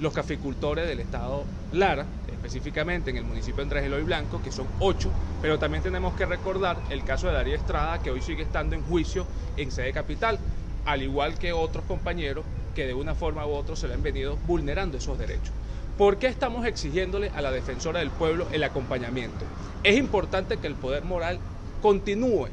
los 0.01 0.13
caficultores 0.13 0.87
del 0.87 1.01
estado 1.01 1.45
Lara, 1.73 2.07
específicamente 2.31 3.11
en 3.11 3.17
el 3.17 3.25
municipio 3.25 3.57
de 3.57 3.63
Andrés 3.63 3.85
Eloy 3.85 4.03
Blanco, 4.03 4.41
que 4.43 4.53
son 4.53 4.67
ocho, 4.79 5.11
pero 5.43 5.59
también 5.59 5.83
tenemos 5.83 6.15
que 6.15 6.27
recordar 6.27 6.79
el 6.91 7.05
caso 7.05 7.27
de 7.27 7.35
Darío 7.35 7.57
Estrada, 7.57 8.01
que 8.03 8.11
hoy 8.11 8.21
sigue 8.21 8.43
estando 8.43 8.77
en 8.77 8.83
juicio 8.83 9.27
en 9.57 9.71
sede 9.71 9.93
capital, 9.93 10.39
al 10.85 11.03
igual 11.03 11.39
que 11.39 11.53
otros 11.53 11.85
compañeros 11.87 12.45
que 12.75 12.87
de 12.87 12.95
una 12.95 13.15
forma 13.15 13.47
u 13.47 13.51
otra 13.51 13.75
se 13.75 13.89
le 13.89 13.95
han 13.95 14.03
venido 14.03 14.37
vulnerando 14.47 14.99
esos 14.99 15.19
derechos. 15.19 15.53
¿Por 15.97 16.19
qué 16.19 16.27
estamos 16.27 16.67
exigiéndole 16.67 17.31
a 17.31 17.41
la 17.41 17.51
defensora 17.51 18.01
del 18.01 18.11
pueblo 18.11 18.47
el 18.53 18.63
acompañamiento? 18.65 19.47
Es 19.83 19.97
importante 19.97 20.59
que 20.59 20.67
el 20.67 20.75
poder 20.75 21.05
moral 21.05 21.39
continúe 21.81 22.49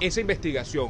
esa 0.00 0.20
investigación. 0.22 0.88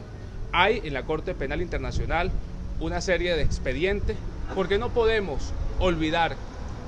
Hay 0.53 0.81
en 0.85 0.95
la 0.95 1.03
Corte 1.03 1.35
Penal 1.35 1.61
Internacional 1.63 2.31
una 2.79 3.01
serie 3.01 3.35
de 3.35 3.43
expedientes 3.43 4.17
porque 4.55 4.79
no 4.79 4.91
podemos 4.91 5.53
olvidar 5.79 6.37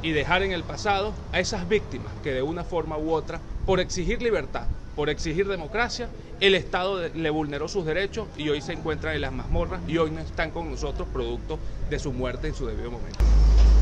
y 0.03 0.13
dejar 0.13 0.43
en 0.43 0.53
el 0.53 0.63
pasado 0.63 1.13
a 1.33 1.41
esas 1.41 1.69
víctimas 1.69 2.13
que 2.23 2.33
de 2.33 2.43
una 2.43 2.65
forma 2.65 2.97
u 2.97 3.13
otra, 3.13 3.41
por 3.67 3.81
exigir 3.81 4.23
libertad, 4.23 4.67
por 4.95 5.11
exigir 5.11 5.49
democracia, 5.49 6.09
el 6.41 6.55
Estado 6.55 7.09
le 7.09 7.31
vulneró 7.31 7.69
sus 7.69 7.85
derechos 7.85 8.29
y 8.37 8.49
hoy 8.49 8.61
se 8.61 8.73
encuentran 8.73 9.15
en 9.15 9.23
las 9.23 9.33
mazmorras 9.33 9.81
y 9.89 9.99
hoy 9.99 10.11
no 10.11 10.21
están 10.21 10.51
con 10.51 10.71
nosotros 10.71 11.09
producto 11.13 11.59
de 11.91 11.99
su 11.99 12.13
muerte 12.13 12.49
en 12.49 12.55
su 12.55 12.67
debido 12.67 12.93
momento. 12.93 13.19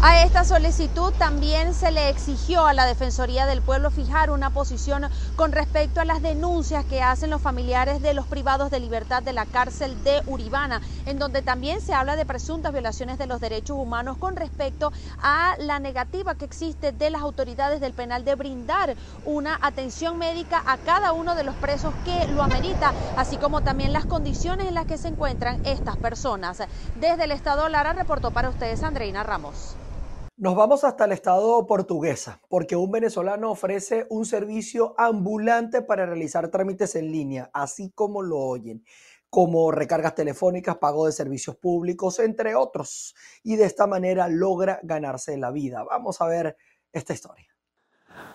A 0.08 0.22
esta 0.22 0.44
solicitud 0.44 1.12
también 1.18 1.74
se 1.74 1.90
le 1.90 2.10
exigió 2.10 2.64
a 2.64 2.72
la 2.72 2.86
Defensoría 2.86 3.44
del 3.44 3.60
Pueblo 3.60 3.90
fijar 3.90 4.30
una 4.30 4.50
posición 4.50 5.04
con 5.34 5.50
respecto 5.50 6.00
a 6.00 6.04
las 6.04 6.22
denuncias 6.22 6.84
que 6.84 7.02
hacen 7.02 7.28
los 7.28 7.42
familiares 7.42 8.00
de 8.00 8.14
los 8.14 8.24
privados 8.24 8.70
de 8.70 8.78
libertad 8.78 9.24
de 9.24 9.32
la 9.32 9.46
cárcel 9.46 10.04
de 10.04 10.22
Uribana, 10.28 10.80
en 11.06 11.18
donde 11.18 11.42
también 11.42 11.80
se 11.80 11.92
habla 11.92 12.14
de 12.14 12.24
presuntas 12.24 12.72
violaciones 12.72 13.18
de 13.18 13.26
los 13.26 13.40
derechos 13.40 13.76
humanos 13.76 14.16
con 14.16 14.36
respecto 14.36 14.92
a 15.20 15.56
la 15.58 15.80
negativa 15.80 16.36
que 16.36 16.44
existe 16.44 16.92
de 16.92 17.10
las 17.10 17.22
autoridades 17.22 17.80
del 17.80 17.92
penal 17.92 18.24
de 18.24 18.36
brindar 18.36 18.94
una 19.24 19.58
atención 19.60 20.18
médica 20.18 20.62
a 20.68 20.76
cada 20.76 21.14
uno 21.14 21.34
de 21.34 21.42
los 21.42 21.56
presos 21.56 21.92
que 22.04 22.28
lo 22.28 22.44
amerita, 22.44 22.92
así 23.16 23.38
como 23.38 23.62
también 23.62 23.92
las 23.92 24.06
condiciones 24.06 24.68
en 24.68 24.74
las 24.74 24.86
que 24.86 24.98
se 24.98 25.08
encuentran 25.08 25.58
estas 25.64 25.96
personas. 25.96 26.62
Desde 26.94 27.24
el 27.24 27.32
Estado 27.32 27.68
Lara 27.68 27.92
reportó 27.92 28.30
para 28.30 28.50
ustedes 28.50 28.84
Andreina 28.84 29.24
Ramos. 29.24 29.74
Nos 30.38 30.54
vamos 30.54 30.84
hasta 30.84 31.06
el 31.06 31.12
estado 31.12 31.66
portuguesa, 31.66 32.42
porque 32.50 32.76
un 32.76 32.90
venezolano 32.90 33.50
ofrece 33.50 34.06
un 34.10 34.26
servicio 34.26 34.94
ambulante 34.98 35.80
para 35.80 36.04
realizar 36.04 36.50
trámites 36.50 36.94
en 36.94 37.10
línea, 37.10 37.48
así 37.54 37.90
como 37.94 38.20
lo 38.20 38.36
oyen, 38.36 38.84
como 39.30 39.72
recargas 39.72 40.14
telefónicas, 40.14 40.76
pago 40.76 41.06
de 41.06 41.12
servicios 41.12 41.56
públicos, 41.56 42.18
entre 42.18 42.54
otros. 42.54 43.14
Y 43.44 43.56
de 43.56 43.64
esta 43.64 43.86
manera 43.86 44.28
logra 44.28 44.78
ganarse 44.82 45.38
la 45.38 45.50
vida. 45.50 45.84
Vamos 45.84 46.20
a 46.20 46.26
ver 46.26 46.54
esta 46.92 47.14
historia. 47.14 47.48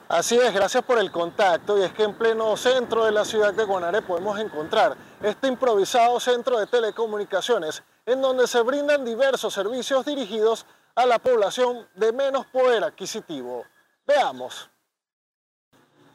Así 0.10 0.40
es, 0.40 0.52
gracias 0.56 0.84
por 0.84 0.98
el 0.98 1.12
contacto. 1.12 1.78
Y 1.78 1.84
es 1.84 1.94
que 1.94 2.02
en 2.02 2.18
pleno 2.18 2.58
centro 2.58 3.06
de 3.06 3.12
la 3.12 3.26
ciudad 3.26 3.54
de 3.54 3.64
Guanare 3.64 4.02
podemos 4.02 4.40
encontrar 4.40 4.98
este 5.22 5.48
improvisado 5.48 6.20
centro 6.20 6.58
de 6.58 6.66
telecomunicaciones 6.66 7.84
en 8.08 8.24
donde 8.24 8.48
se 8.48 8.62
brindan 8.64 9.06
diversos 9.06 9.54
servicios 9.54 10.04
dirigidos 10.04 10.66
a 10.66 10.81
la 11.06 11.20
población 11.20 11.88
de 11.96 12.12
menos 12.12 12.46
poder 12.48 12.84
adquisitivo. 12.84 13.66
Veamos. 14.06 14.70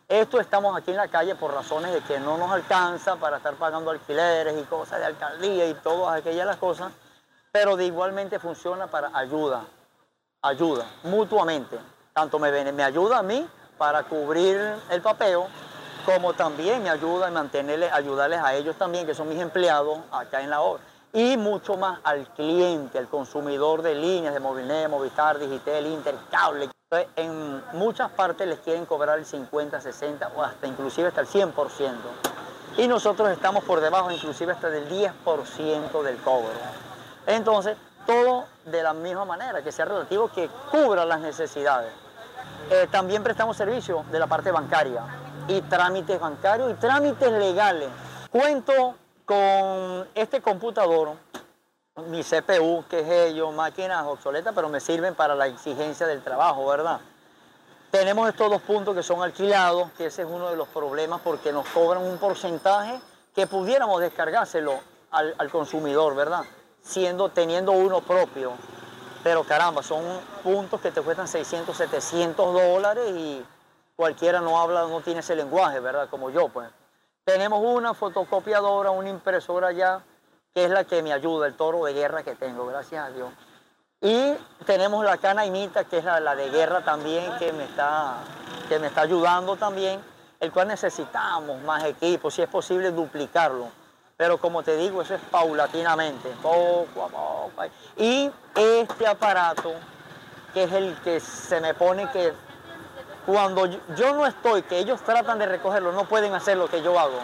Esto 0.08 0.40
estamos 0.40 0.76
aquí 0.76 0.92
en 0.92 0.98
la 0.98 1.08
calle 1.08 1.34
por 1.34 1.52
razones 1.52 1.92
de 1.92 2.00
que 2.02 2.20
no 2.20 2.38
nos 2.38 2.52
alcanza 2.52 3.16
para 3.16 3.38
estar 3.38 3.54
pagando 3.54 3.90
alquileres 3.90 4.56
y 4.56 4.64
cosas 4.64 5.00
de 5.00 5.06
alcaldía 5.06 5.68
y 5.68 5.74
todas 5.74 6.16
aquellas 6.16 6.46
las 6.46 6.56
cosas, 6.58 6.92
pero 7.50 7.76
de 7.76 7.86
igualmente 7.86 8.38
funciona 8.38 8.86
para 8.86 9.10
ayuda, 9.12 9.64
ayuda, 10.42 10.86
mutuamente. 11.02 11.76
Tanto 12.12 12.38
me, 12.38 12.72
me 12.72 12.84
ayuda 12.84 13.18
a 13.18 13.22
mí 13.22 13.48
para 13.76 14.04
cubrir 14.04 14.60
el 14.90 15.02
papeo, 15.02 15.48
como 16.04 16.34
también 16.34 16.84
me 16.84 16.90
ayuda 16.90 17.26
a 17.26 17.30
mantenerles, 17.32 17.92
ayudarles 17.92 18.40
a 18.40 18.54
ellos 18.54 18.76
también, 18.76 19.06
que 19.06 19.14
son 19.14 19.28
mis 19.28 19.40
empleados 19.40 19.98
acá 20.12 20.40
en 20.40 20.50
la 20.50 20.60
obra 20.60 20.82
y 21.16 21.38
mucho 21.38 21.78
más 21.78 21.98
al 22.04 22.28
cliente, 22.34 22.98
al 22.98 23.08
consumidor 23.08 23.80
de 23.80 23.94
líneas 23.94 24.34
de 24.34 24.40
Movilnet, 24.40 24.90
Movistar, 24.90 25.38
Digitel, 25.38 25.86
Intercable. 25.86 26.68
En 27.16 27.62
muchas 27.72 28.10
partes 28.10 28.46
les 28.46 28.58
quieren 28.58 28.84
cobrar 28.84 29.18
el 29.18 29.24
50, 29.24 29.80
60 29.80 30.32
o 30.36 30.42
hasta 30.42 30.66
inclusive 30.66 31.08
hasta 31.08 31.22
el 31.22 31.26
100%. 31.26 31.54
Y 32.76 32.86
nosotros 32.86 33.30
estamos 33.30 33.64
por 33.64 33.80
debajo 33.80 34.10
inclusive 34.10 34.52
hasta 34.52 34.68
del 34.68 34.90
10% 34.90 36.02
del 36.02 36.18
cobro. 36.18 36.52
Entonces, 37.26 37.78
todo 38.06 38.44
de 38.66 38.82
la 38.82 38.92
misma 38.92 39.24
manera, 39.24 39.62
que 39.62 39.72
sea 39.72 39.86
relativo, 39.86 40.28
que 40.28 40.50
cubra 40.70 41.06
las 41.06 41.20
necesidades. 41.20 41.94
Eh, 42.70 42.88
también 42.90 43.22
prestamos 43.22 43.56
servicio 43.56 44.04
de 44.12 44.18
la 44.18 44.26
parte 44.26 44.50
bancaria 44.50 45.00
y 45.48 45.62
trámites 45.62 46.20
bancarios 46.20 46.72
y 46.72 46.74
trámites 46.74 47.32
legales. 47.32 47.88
Cuento 48.30 48.96
con 49.26 50.08
este 50.14 50.40
computador, 50.40 51.16
mi 52.06 52.22
CPU, 52.22 52.84
que 52.88 53.00
es 53.00 53.08
ello, 53.08 53.50
máquinas 53.50 54.06
obsoletas, 54.06 54.54
pero 54.54 54.68
me 54.68 54.80
sirven 54.80 55.14
para 55.14 55.34
la 55.34 55.48
exigencia 55.48 56.06
del 56.06 56.22
trabajo, 56.22 56.66
¿verdad? 56.66 57.00
Tenemos 57.90 58.28
estos 58.28 58.48
dos 58.50 58.62
puntos 58.62 58.94
que 58.94 59.02
son 59.02 59.22
alquilados, 59.22 59.90
que 59.92 60.06
ese 60.06 60.22
es 60.22 60.28
uno 60.28 60.48
de 60.48 60.56
los 60.56 60.68
problemas 60.68 61.20
porque 61.22 61.52
nos 61.52 61.66
cobran 61.68 62.04
un 62.04 62.18
porcentaje 62.18 63.00
que 63.34 63.46
pudiéramos 63.46 64.00
descargárselo 64.00 64.78
al, 65.10 65.34
al 65.38 65.50
consumidor, 65.50 66.14
¿verdad? 66.14 66.44
Teniendo 67.34 67.72
uno 67.72 68.00
propio. 68.00 68.52
Pero 69.24 69.42
caramba, 69.42 69.82
son 69.82 70.04
puntos 70.44 70.80
que 70.80 70.92
te 70.92 71.02
cuestan 71.02 71.26
600, 71.26 71.76
700 71.76 72.54
dólares 72.54 73.10
y 73.16 73.44
cualquiera 73.96 74.40
no 74.40 74.60
habla, 74.60 74.82
no 74.82 75.00
tiene 75.00 75.20
ese 75.20 75.34
lenguaje, 75.34 75.80
¿verdad? 75.80 76.08
Como 76.08 76.30
yo, 76.30 76.48
pues. 76.48 76.68
Tenemos 77.26 77.60
una 77.60 77.92
fotocopiadora, 77.92 78.92
una 78.92 79.08
impresora 79.08 79.72
ya, 79.72 80.00
que 80.54 80.64
es 80.64 80.70
la 80.70 80.84
que 80.84 81.02
me 81.02 81.12
ayuda, 81.12 81.48
el 81.48 81.56
toro 81.56 81.84
de 81.84 81.92
guerra 81.92 82.22
que 82.22 82.36
tengo, 82.36 82.66
gracias 82.66 83.04
a 83.04 83.10
Dios. 83.10 83.28
Y 84.00 84.32
tenemos 84.64 85.04
la 85.04 85.16
canaimita, 85.18 85.82
que 85.82 85.98
es 85.98 86.04
la, 86.04 86.36
de 86.36 86.50
guerra 86.50 86.84
también, 86.84 87.36
que 87.40 87.52
me, 87.52 87.64
está, 87.64 88.18
que 88.68 88.78
me 88.78 88.86
está 88.86 89.00
ayudando 89.00 89.56
también, 89.56 90.00
el 90.38 90.52
cual 90.52 90.68
necesitamos 90.68 91.60
más 91.62 91.82
equipos, 91.82 92.32
si 92.32 92.42
es 92.42 92.48
posible 92.48 92.92
duplicarlo. 92.92 93.70
Pero 94.16 94.38
como 94.38 94.62
te 94.62 94.76
digo, 94.76 95.02
eso 95.02 95.16
es 95.16 95.20
paulatinamente, 95.28 96.28
poco 96.40 97.06
a 97.06 97.08
poco. 97.08 97.50
Y 97.96 98.30
este 98.54 99.04
aparato, 99.04 99.74
que 100.54 100.62
es 100.62 100.72
el 100.72 100.94
que 101.02 101.18
se 101.18 101.60
me 101.60 101.74
pone 101.74 102.08
que 102.12 102.32
cuando 103.26 103.66
yo 103.66 104.14
no 104.14 104.24
estoy, 104.24 104.62
que 104.62 104.78
ellos 104.78 105.02
tratan 105.02 105.38
de 105.38 105.46
recogerlo, 105.46 105.92
no 105.92 106.08
pueden 106.08 106.32
hacer 106.32 106.56
lo 106.56 106.68
que 106.68 106.80
yo 106.80 106.98
hago. 106.98 107.18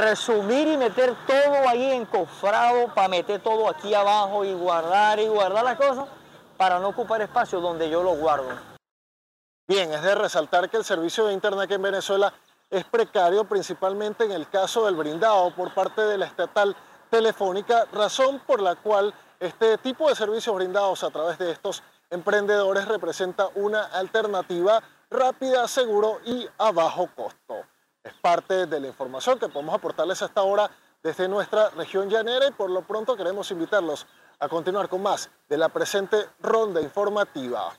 Resumir 0.00 0.68
y 0.68 0.76
meter 0.76 1.14
todo 1.26 1.68
ahí 1.68 1.92
encofrado 1.92 2.92
para 2.94 3.08
meter 3.08 3.40
todo 3.40 3.68
aquí 3.68 3.94
abajo 3.94 4.44
y 4.44 4.52
guardar 4.52 5.18
y 5.20 5.28
guardar 5.28 5.64
las 5.64 5.76
cosas 5.76 6.06
para 6.56 6.80
no 6.80 6.88
ocupar 6.88 7.22
espacio 7.22 7.60
donde 7.60 7.88
yo 7.88 8.02
lo 8.02 8.16
guardo. 8.16 8.48
Bien, 9.68 9.92
es 9.92 10.02
de 10.02 10.14
resaltar 10.14 10.68
que 10.70 10.76
el 10.76 10.84
servicio 10.84 11.26
de 11.26 11.32
Internet 11.32 11.70
en 11.70 11.82
Venezuela 11.82 12.32
es 12.70 12.84
precario, 12.84 13.44
principalmente 13.44 14.24
en 14.24 14.32
el 14.32 14.48
caso 14.48 14.86
del 14.86 14.96
brindado 14.96 15.54
por 15.54 15.72
parte 15.72 16.02
de 16.02 16.18
la 16.18 16.26
estatal 16.26 16.76
telefónica, 17.10 17.86
razón 17.92 18.40
por 18.46 18.60
la 18.60 18.74
cual 18.76 19.14
este 19.38 19.78
tipo 19.78 20.08
de 20.08 20.16
servicios 20.16 20.54
brindados 20.54 21.04
a 21.04 21.10
través 21.10 21.38
de 21.38 21.52
estos 21.52 21.82
emprendedores 22.10 22.86
representa 22.86 23.48
una 23.54 23.84
alternativa 23.84 24.82
rápida, 25.10 25.66
seguro 25.68 26.20
y 26.24 26.46
a 26.58 26.72
bajo 26.72 27.08
costo. 27.14 27.62
Es 28.02 28.12
parte 28.14 28.66
de 28.66 28.80
la 28.80 28.88
información 28.88 29.38
que 29.38 29.48
podemos 29.48 29.74
aportarles 29.74 30.22
hasta 30.22 30.40
ahora 30.40 30.70
desde 31.02 31.28
nuestra 31.28 31.70
región 31.70 32.08
llanera 32.08 32.48
y 32.48 32.52
por 32.52 32.70
lo 32.70 32.82
pronto 32.82 33.16
queremos 33.16 33.50
invitarlos 33.50 34.06
a 34.38 34.48
continuar 34.48 34.88
con 34.88 35.02
más 35.02 35.30
de 35.48 35.56
la 35.56 35.68
presente 35.68 36.16
ronda 36.40 36.80
informativa. 36.80 37.72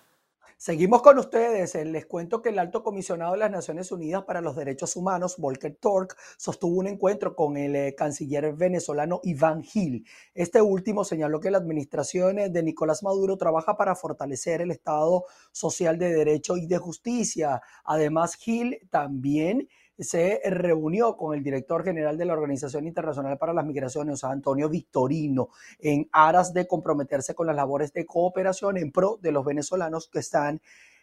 Seguimos 0.59 1.03
con 1.03 1.19
ustedes. 1.19 1.75
Les 1.85 2.07
cuento 2.07 2.41
que 2.41 2.49
el 2.49 2.57
alto 2.57 2.81
comisionado 2.81 3.33
de 3.33 3.37
las 3.37 3.51
Naciones 3.51 3.91
Unidas 3.91 4.23
para 4.23 4.41
los 4.41 4.55
Derechos 4.55 4.95
Humanos, 4.95 5.35
Volker 5.37 5.75
Turk, 5.75 6.17
sostuvo 6.35 6.79
un 6.79 6.87
encuentro 6.87 7.35
con 7.35 7.57
el 7.57 7.75
eh, 7.75 7.93
canciller 7.95 8.53
venezolano 8.55 9.19
Iván 9.21 9.61
Gil. 9.61 10.03
Este 10.33 10.59
último 10.59 11.03
señaló 11.03 11.39
que 11.39 11.51
la 11.51 11.59
administración 11.59 12.51
de 12.51 12.63
Nicolás 12.63 13.03
Maduro 13.03 13.37
trabaja 13.37 13.77
para 13.77 13.95
fortalecer 13.95 14.61
el 14.61 14.71
Estado 14.71 15.25
social 15.51 15.99
de 15.99 16.11
derecho 16.11 16.57
y 16.57 16.65
de 16.65 16.79
justicia. 16.79 17.61
Además, 17.83 18.33
Gil 18.33 18.79
también 18.89 19.69
se 19.97 20.41
reunió 20.45 21.17
con 21.17 21.35
el 21.35 21.43
director 21.43 21.83
general 21.83 22.17
de 22.17 22.25
la 22.25 22.33
Organización 22.33 22.87
Internacional 22.87 23.37
para 23.37 23.53
las 23.53 23.65
Migraciones, 23.65 24.23
Antonio 24.23 24.69
Victorino, 24.69 25.49
en 25.79 26.07
aras 26.11 26.53
de 26.53 26.67
comprometerse 26.67 27.33
con 27.33 27.47
las 27.47 27.55
labores 27.55 27.93
de 27.93 28.05
cooperación 28.05 28.77
en 28.77 28.91
pro 28.91 29.17
de 29.21 29.31
los 29.31 29.45
venezolanos 29.45 30.07
que 30.07 30.19
están 30.19 30.61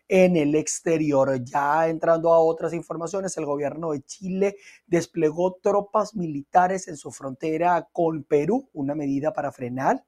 en 0.08 0.36
el 0.36 0.54
exterior. 0.54 1.42
Ya 1.44 1.88
entrando 1.88 2.32
a 2.32 2.38
otras 2.38 2.72
informaciones, 2.72 3.36
el 3.36 3.46
gobierno 3.46 3.92
de 3.92 4.02
Chile 4.02 4.56
desplegó 4.86 5.54
tropas 5.62 6.14
militares 6.14 6.88
en 6.88 6.96
su 6.96 7.10
frontera 7.10 7.88
con 7.92 8.24
Perú, 8.24 8.68
una 8.72 8.94
medida 8.94 9.32
para 9.32 9.52
frenar 9.52 10.04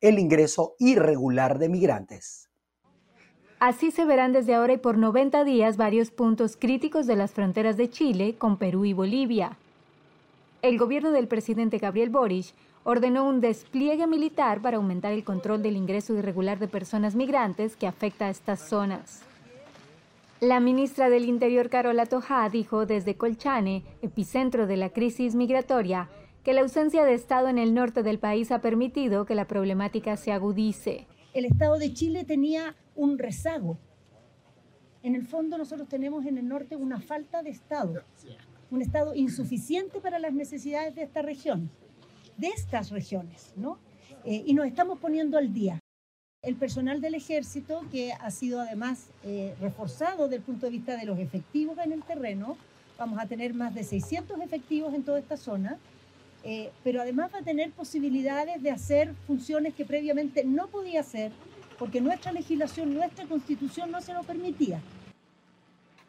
el 0.00 0.18
ingreso 0.18 0.74
irregular 0.78 1.58
de 1.58 1.68
migrantes. 1.68 2.45
Así 3.58 3.90
se 3.90 4.04
verán 4.04 4.32
desde 4.32 4.54
ahora 4.54 4.74
y 4.74 4.76
por 4.76 4.98
90 4.98 5.42
días 5.44 5.78
varios 5.78 6.10
puntos 6.10 6.56
críticos 6.58 7.06
de 7.06 7.16
las 7.16 7.32
fronteras 7.32 7.78
de 7.78 7.88
Chile 7.88 8.34
con 8.36 8.58
Perú 8.58 8.84
y 8.84 8.92
Bolivia. 8.92 9.56
El 10.60 10.76
gobierno 10.76 11.10
del 11.10 11.26
presidente 11.26 11.78
Gabriel 11.78 12.10
Boric 12.10 12.52
ordenó 12.84 13.26
un 13.26 13.40
despliegue 13.40 14.06
militar 14.06 14.60
para 14.60 14.76
aumentar 14.76 15.12
el 15.12 15.24
control 15.24 15.62
del 15.62 15.76
ingreso 15.76 16.14
irregular 16.14 16.58
de 16.58 16.68
personas 16.68 17.14
migrantes 17.14 17.76
que 17.76 17.86
afecta 17.86 18.26
a 18.26 18.30
estas 18.30 18.60
zonas. 18.60 19.22
La 20.40 20.60
ministra 20.60 21.08
del 21.08 21.24
Interior 21.24 21.70
Carola 21.70 22.04
Toja 22.04 22.46
dijo 22.50 22.84
desde 22.84 23.16
Colchane, 23.16 23.84
epicentro 24.02 24.66
de 24.66 24.76
la 24.76 24.90
crisis 24.90 25.34
migratoria, 25.34 26.10
que 26.44 26.52
la 26.52 26.60
ausencia 26.60 27.04
de 27.04 27.14
Estado 27.14 27.48
en 27.48 27.56
el 27.56 27.72
norte 27.72 28.02
del 28.02 28.18
país 28.18 28.52
ha 28.52 28.60
permitido 28.60 29.24
que 29.24 29.34
la 29.34 29.46
problemática 29.46 30.18
se 30.18 30.30
agudice. 30.30 31.06
El 31.32 31.46
Estado 31.46 31.78
de 31.78 31.92
Chile 31.94 32.24
tenía 32.24 32.76
un 32.96 33.18
rezago. 33.18 33.78
En 35.02 35.14
el 35.14 35.26
fondo 35.26 35.56
nosotros 35.56 35.88
tenemos 35.88 36.26
en 36.26 36.38
el 36.38 36.48
norte 36.48 36.74
una 36.74 37.00
falta 37.00 37.42
de 37.42 37.50
Estado, 37.50 38.02
un 38.70 38.82
Estado 38.82 39.14
insuficiente 39.14 40.00
para 40.00 40.18
las 40.18 40.32
necesidades 40.32 40.94
de 40.94 41.02
esta 41.02 41.22
región, 41.22 41.70
de 42.36 42.48
estas 42.48 42.90
regiones, 42.90 43.52
¿no? 43.56 43.78
Eh, 44.24 44.42
y 44.44 44.54
nos 44.54 44.66
estamos 44.66 44.98
poniendo 44.98 45.38
al 45.38 45.52
día. 45.52 45.78
El 46.42 46.56
personal 46.56 47.00
del 47.00 47.14
ejército, 47.14 47.82
que 47.90 48.12
ha 48.12 48.30
sido 48.30 48.60
además 48.60 49.10
eh, 49.24 49.54
reforzado 49.60 50.24
desde 50.24 50.36
el 50.36 50.42
punto 50.42 50.66
de 50.66 50.72
vista 50.72 50.96
de 50.96 51.04
los 51.04 51.18
efectivos 51.18 51.78
en 51.78 51.92
el 51.92 52.02
terreno, 52.02 52.56
vamos 52.98 53.18
a 53.20 53.26
tener 53.26 53.54
más 53.54 53.74
de 53.74 53.84
600 53.84 54.40
efectivos 54.40 54.94
en 54.94 55.04
toda 55.04 55.18
esta 55.18 55.36
zona, 55.36 55.78
eh, 56.44 56.70
pero 56.84 57.00
además 57.00 57.30
va 57.34 57.38
a 57.38 57.42
tener 57.42 57.72
posibilidades 57.72 58.62
de 58.62 58.70
hacer 58.70 59.14
funciones 59.26 59.74
que 59.74 59.84
previamente 59.84 60.44
no 60.44 60.68
podía 60.68 61.00
hacer 61.00 61.32
porque 61.78 62.00
nuestra 62.00 62.32
legislación, 62.32 62.94
nuestra 62.94 63.26
constitución 63.26 63.90
no 63.90 64.00
se 64.00 64.14
lo 64.14 64.22
permitía. 64.22 64.80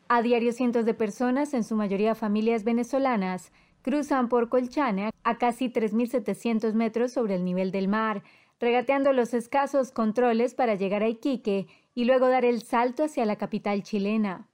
A 0.10 0.22
diario 0.22 0.54
cientos 0.54 0.86
de 0.86 0.94
personas, 0.94 1.54
en 1.54 1.64
su 1.64 1.76
mayoría 1.76 2.16
familias 2.16 2.64
venezolanas, 2.64 3.52
cruzan 3.82 4.30
por 4.30 4.50
Colchane 4.50 5.12
a 5.24 5.38
casi 5.38 5.70
3.700 5.70 6.74
metros 6.74 7.12
sobre 7.12 7.36
el 7.36 7.44
nivel 7.44 7.72
del 7.72 7.88
mar, 7.88 8.24
regateando 8.60 9.14
los 9.14 9.34
escasos 9.34 9.92
controles 9.92 10.56
para 10.56 10.76
llegar 10.76 11.04
a 11.04 11.10
Iquique 11.10 11.68
y 11.94 12.06
luego 12.06 12.30
dar 12.30 12.46
el 12.46 12.62
salto 12.62 13.04
hacia 13.04 13.26
la 13.26 13.36
capital 13.36 13.84
chilena. 13.84 14.48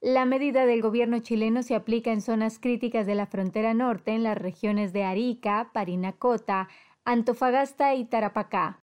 La 0.00 0.24
medida 0.24 0.66
del 0.66 0.82
gobierno 0.82 1.18
chileno 1.20 1.62
se 1.62 1.74
aplica 1.74 2.12
en 2.12 2.20
zonas 2.20 2.58
críticas 2.58 3.06
de 3.06 3.14
la 3.14 3.26
frontera 3.26 3.72
norte 3.72 4.12
en 4.12 4.22
las 4.22 4.36
regiones 4.36 4.92
de 4.92 5.04
Arica, 5.04 5.70
Parinacota, 5.72 6.68
Antofagasta 7.04 7.94
y 7.94 8.04
Tarapacá. 8.04 8.85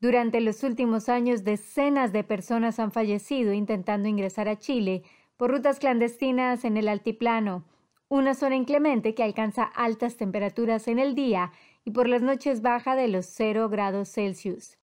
Durante 0.00 0.40
los 0.40 0.62
últimos 0.62 1.08
años, 1.08 1.42
decenas 1.42 2.12
de 2.12 2.22
personas 2.22 2.78
han 2.78 2.92
fallecido 2.92 3.52
intentando 3.52 4.08
ingresar 4.08 4.48
a 4.48 4.58
Chile 4.58 5.02
por 5.36 5.50
rutas 5.50 5.78
clandestinas 5.78 6.64
en 6.64 6.76
el 6.76 6.88
altiplano, 6.88 7.64
una 8.08 8.34
zona 8.34 8.56
inclemente 8.56 9.14
que 9.14 9.22
alcanza 9.22 9.64
altas 9.64 10.16
temperaturas 10.16 10.86
en 10.86 10.98
el 10.98 11.14
día 11.14 11.52
y 11.84 11.90
por 11.90 12.08
las 12.08 12.22
noches 12.22 12.62
baja 12.62 12.94
de 12.94 13.08
los 13.08 13.26
0 13.26 13.68
grados 13.68 14.10
Celsius. 14.10 14.78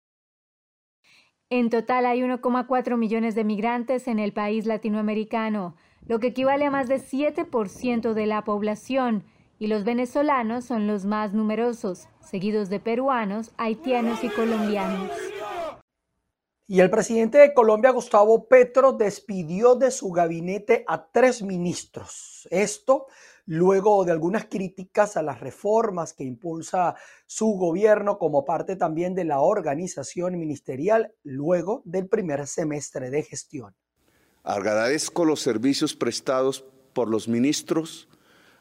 En 1.49 1.69
total 1.69 2.05
hay 2.05 2.21
1,4 2.21 2.97
millones 2.97 3.35
de 3.35 3.43
migrantes 3.43 4.07
en 4.07 4.19
el 4.19 4.31
país 4.31 4.65
latinoamericano, 4.65 5.75
lo 6.07 6.19
que 6.19 6.27
equivale 6.27 6.65
a 6.65 6.71
más 6.71 6.87
de 6.87 6.99
7% 6.99 8.13
de 8.13 8.25
la 8.25 8.43
población, 8.45 9.25
y 9.61 9.67
los 9.67 9.83
venezolanos 9.83 10.65
son 10.65 10.87
los 10.87 11.05
más 11.05 11.33
numerosos, 11.33 12.07
seguidos 12.19 12.69
de 12.69 12.79
peruanos, 12.79 13.51
haitianos 13.57 14.23
y 14.23 14.29
colombianos. 14.29 15.11
Y 16.65 16.79
el 16.79 16.89
presidente 16.89 17.37
de 17.37 17.53
Colombia, 17.53 17.91
Gustavo 17.91 18.47
Petro, 18.47 18.91
despidió 18.91 19.75
de 19.75 19.91
su 19.91 20.09
gabinete 20.09 20.83
a 20.87 21.05
tres 21.11 21.43
ministros. 21.43 22.47
Esto 22.49 23.05
luego 23.45 24.03
de 24.03 24.11
algunas 24.11 24.45
críticas 24.45 25.15
a 25.15 25.21
las 25.21 25.39
reformas 25.41 26.13
que 26.13 26.23
impulsa 26.23 26.95
su 27.27 27.49
gobierno 27.51 28.17
como 28.17 28.43
parte 28.43 28.75
también 28.75 29.13
de 29.13 29.25
la 29.25 29.41
organización 29.41 30.39
ministerial 30.39 31.13
luego 31.21 31.83
del 31.85 32.07
primer 32.07 32.47
semestre 32.47 33.11
de 33.11 33.21
gestión. 33.21 33.75
Agradezco 34.41 35.23
los 35.23 35.39
servicios 35.39 35.95
prestados 35.95 36.65
por 36.93 37.07
los 37.07 37.27
ministros 37.27 38.07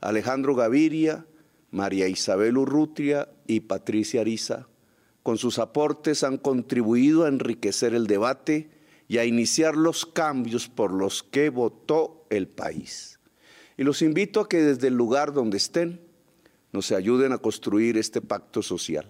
Alejandro 0.01 0.55
Gaviria, 0.55 1.27
María 1.71 2.09
Isabel 2.09 2.57
Urrutia 2.57 3.29
y 3.47 3.61
Patricia 3.61 4.23
Ariza. 4.23 4.69
Con 5.23 5.39
sus 5.39 5.59
aportes 5.59 6.25
han 6.25 6.39
contribuido 6.39 7.25
a 7.25 7.29
enriquecer 7.29 7.95
el 7.95 8.07
debate 8.07 8.71
y 9.09 9.19
a 9.19 9.25
iniciar 9.25 9.77
los 9.77 10.07
cambios 10.07 10.69
por 10.69 10.93
los 10.93 11.23
que 11.23 11.51
votó 11.51 12.27
el 12.31 12.49
país. 12.49 13.19
Y 13.77 13.85
los 13.85 14.03
invito 14.03 14.41
a 14.41 14.49
que 14.49 14.63
desde 14.63 14.89
el 14.89 14.95
lugar 14.95 15.33
donde 15.33 15.57
estén 15.57 16.01
nos 16.73 16.93
ayuden 16.93 17.33
a 17.33 17.39
construir 17.39 17.99
este 17.99 18.21
pacto 18.21 18.63
social. 18.63 19.07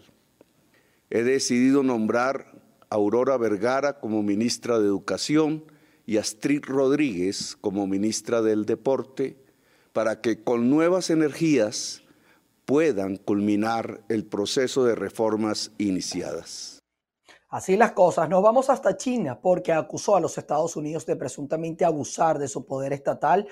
He 1.11 1.23
decidido 1.23 1.83
nombrar 1.83 2.63
Aurora 2.89 3.37
Vergara 3.37 4.01
como 4.01 4.23
ministra 4.23 4.79
de 4.79 4.87
Educación 4.87 5.65
y 6.07 6.17
Astrid 6.17 6.63
Rodríguez 6.65 7.57
como 7.61 7.87
ministra 7.87 8.43
del 8.43 8.65
Deporte, 8.65 9.37
para 9.93 10.21
que 10.21 10.43
con 10.43 10.71
nuevas 10.71 11.11
energías 11.11 12.03
puedan 12.65 13.17
culminar 13.17 14.01
el 14.09 14.25
proceso 14.25 14.85
de 14.85 14.95
reformas 14.95 15.73
iniciadas. 15.79 16.79
Así 17.49 17.77
las 17.77 17.93
cosas, 17.93 18.29
nos 18.29 18.45
vamos 18.45 18.71
hasta 18.71 18.97
China 18.97 19.41
porque 19.41 19.73
acusó 19.73 20.15
a 20.15 20.21
los 20.21 20.39
Estados 20.39 20.77
Unidos 20.77 21.05
de 21.05 21.17
presuntamente 21.17 21.85
abusar 21.85 22.39
de 22.39 22.47
su 22.47 22.65
poder 22.65 22.93
estatal 22.93 23.49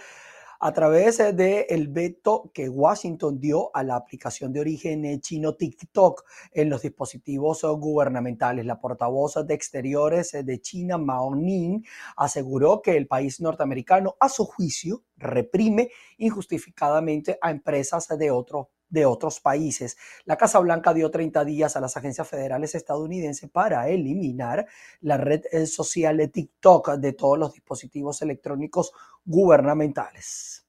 a 0.60 0.72
través 0.72 1.18
del 1.18 1.88
veto 1.88 2.50
que 2.52 2.68
Washington 2.68 3.38
dio 3.38 3.70
a 3.74 3.82
la 3.82 3.96
aplicación 3.96 4.52
de 4.52 4.60
origen 4.60 5.20
chino 5.20 5.54
TikTok 5.54 6.24
en 6.52 6.68
los 6.68 6.82
dispositivos 6.82 7.62
gubernamentales. 7.62 8.66
La 8.66 8.80
portavoz 8.80 9.46
de 9.46 9.54
Exteriores 9.54 10.32
de 10.32 10.60
China, 10.60 10.98
Mao 10.98 11.34
Ning, 11.34 11.82
aseguró 12.16 12.82
que 12.82 12.96
el 12.96 13.06
país 13.06 13.40
norteamericano, 13.40 14.16
a 14.18 14.28
su 14.28 14.44
juicio, 14.44 15.04
reprime 15.16 15.90
injustificadamente 16.16 17.38
a 17.40 17.50
empresas 17.50 18.08
de 18.08 18.30
otro 18.30 18.70
de 18.88 19.06
otros 19.06 19.40
países. 19.40 19.96
La 20.24 20.36
Casa 20.36 20.58
Blanca 20.58 20.94
dio 20.94 21.10
30 21.10 21.44
días 21.44 21.76
a 21.76 21.80
las 21.80 21.96
agencias 21.96 22.28
federales 22.28 22.74
estadounidenses 22.74 23.50
para 23.50 23.88
eliminar 23.88 24.66
la 25.00 25.16
red 25.16 25.42
eh, 25.52 25.66
social 25.66 26.16
de 26.16 26.28
TikTok 26.28 26.92
de 26.96 27.12
todos 27.12 27.38
los 27.38 27.52
dispositivos 27.52 28.22
electrónicos 28.22 28.92
gubernamentales. 29.24 30.64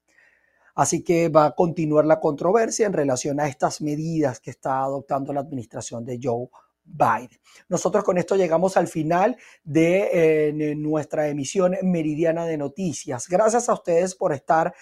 Así 0.74 1.02
que 1.02 1.28
va 1.28 1.46
a 1.46 1.54
continuar 1.54 2.06
la 2.06 2.20
controversia 2.20 2.86
en 2.86 2.92
relación 2.92 3.40
a 3.40 3.48
estas 3.48 3.80
medidas 3.80 4.40
que 4.40 4.50
está 4.50 4.80
adoptando 4.80 5.32
la 5.32 5.40
administración 5.40 6.04
de 6.04 6.18
Joe 6.22 6.48
Biden. 6.84 7.38
Nosotros 7.68 8.04
con 8.04 8.18
esto 8.18 8.36
llegamos 8.36 8.76
al 8.76 8.88
final 8.88 9.36
de 9.62 10.48
eh, 10.48 10.74
nuestra 10.76 11.28
emisión 11.28 11.76
meridiana 11.82 12.46
de 12.46 12.56
noticias. 12.56 13.28
Gracias 13.28 13.68
a 13.68 13.74
ustedes 13.74 14.14
por 14.14 14.32
estar 14.32 14.74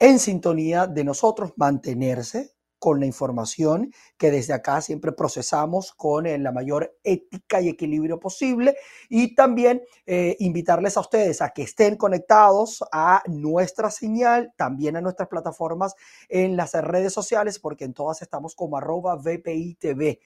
en 0.00 0.18
sintonía 0.18 0.86
de 0.86 1.04
nosotros, 1.04 1.52
mantenerse 1.56 2.54
con 2.80 2.98
la 2.98 3.04
información 3.04 3.92
que 4.16 4.30
desde 4.30 4.54
acá 4.54 4.80
siempre 4.80 5.12
procesamos 5.12 5.92
con 5.92 6.26
eh, 6.26 6.38
la 6.38 6.50
mayor 6.50 6.96
ética 7.04 7.60
y 7.60 7.68
equilibrio 7.68 8.18
posible 8.18 8.74
y 9.10 9.34
también 9.34 9.82
eh, 10.06 10.34
invitarles 10.40 10.96
a 10.96 11.00
ustedes 11.00 11.42
a 11.42 11.50
que 11.50 11.62
estén 11.62 11.96
conectados 11.96 12.82
a 12.90 13.22
nuestra 13.26 13.90
señal, 13.90 14.54
también 14.56 14.96
a 14.96 15.02
nuestras 15.02 15.28
plataformas 15.28 15.94
en 16.30 16.56
las 16.56 16.72
redes 16.72 17.12
sociales 17.12 17.58
porque 17.58 17.84
en 17.84 17.92
todas 17.92 18.22
estamos 18.22 18.54
como 18.54 18.78
arroba 18.78 19.14
VPI 19.16 19.74
TV 19.74 20.20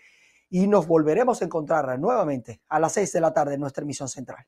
y 0.49 0.69
nos 0.69 0.87
volveremos 0.87 1.43
a 1.43 1.47
encontrar 1.47 1.99
nuevamente 1.99 2.61
a 2.69 2.79
las 2.79 2.93
6 2.93 3.13
de 3.13 3.21
la 3.21 3.33
tarde 3.35 3.55
en 3.55 3.61
nuestra 3.61 3.83
emisión 3.83 4.09
central. 4.09 4.47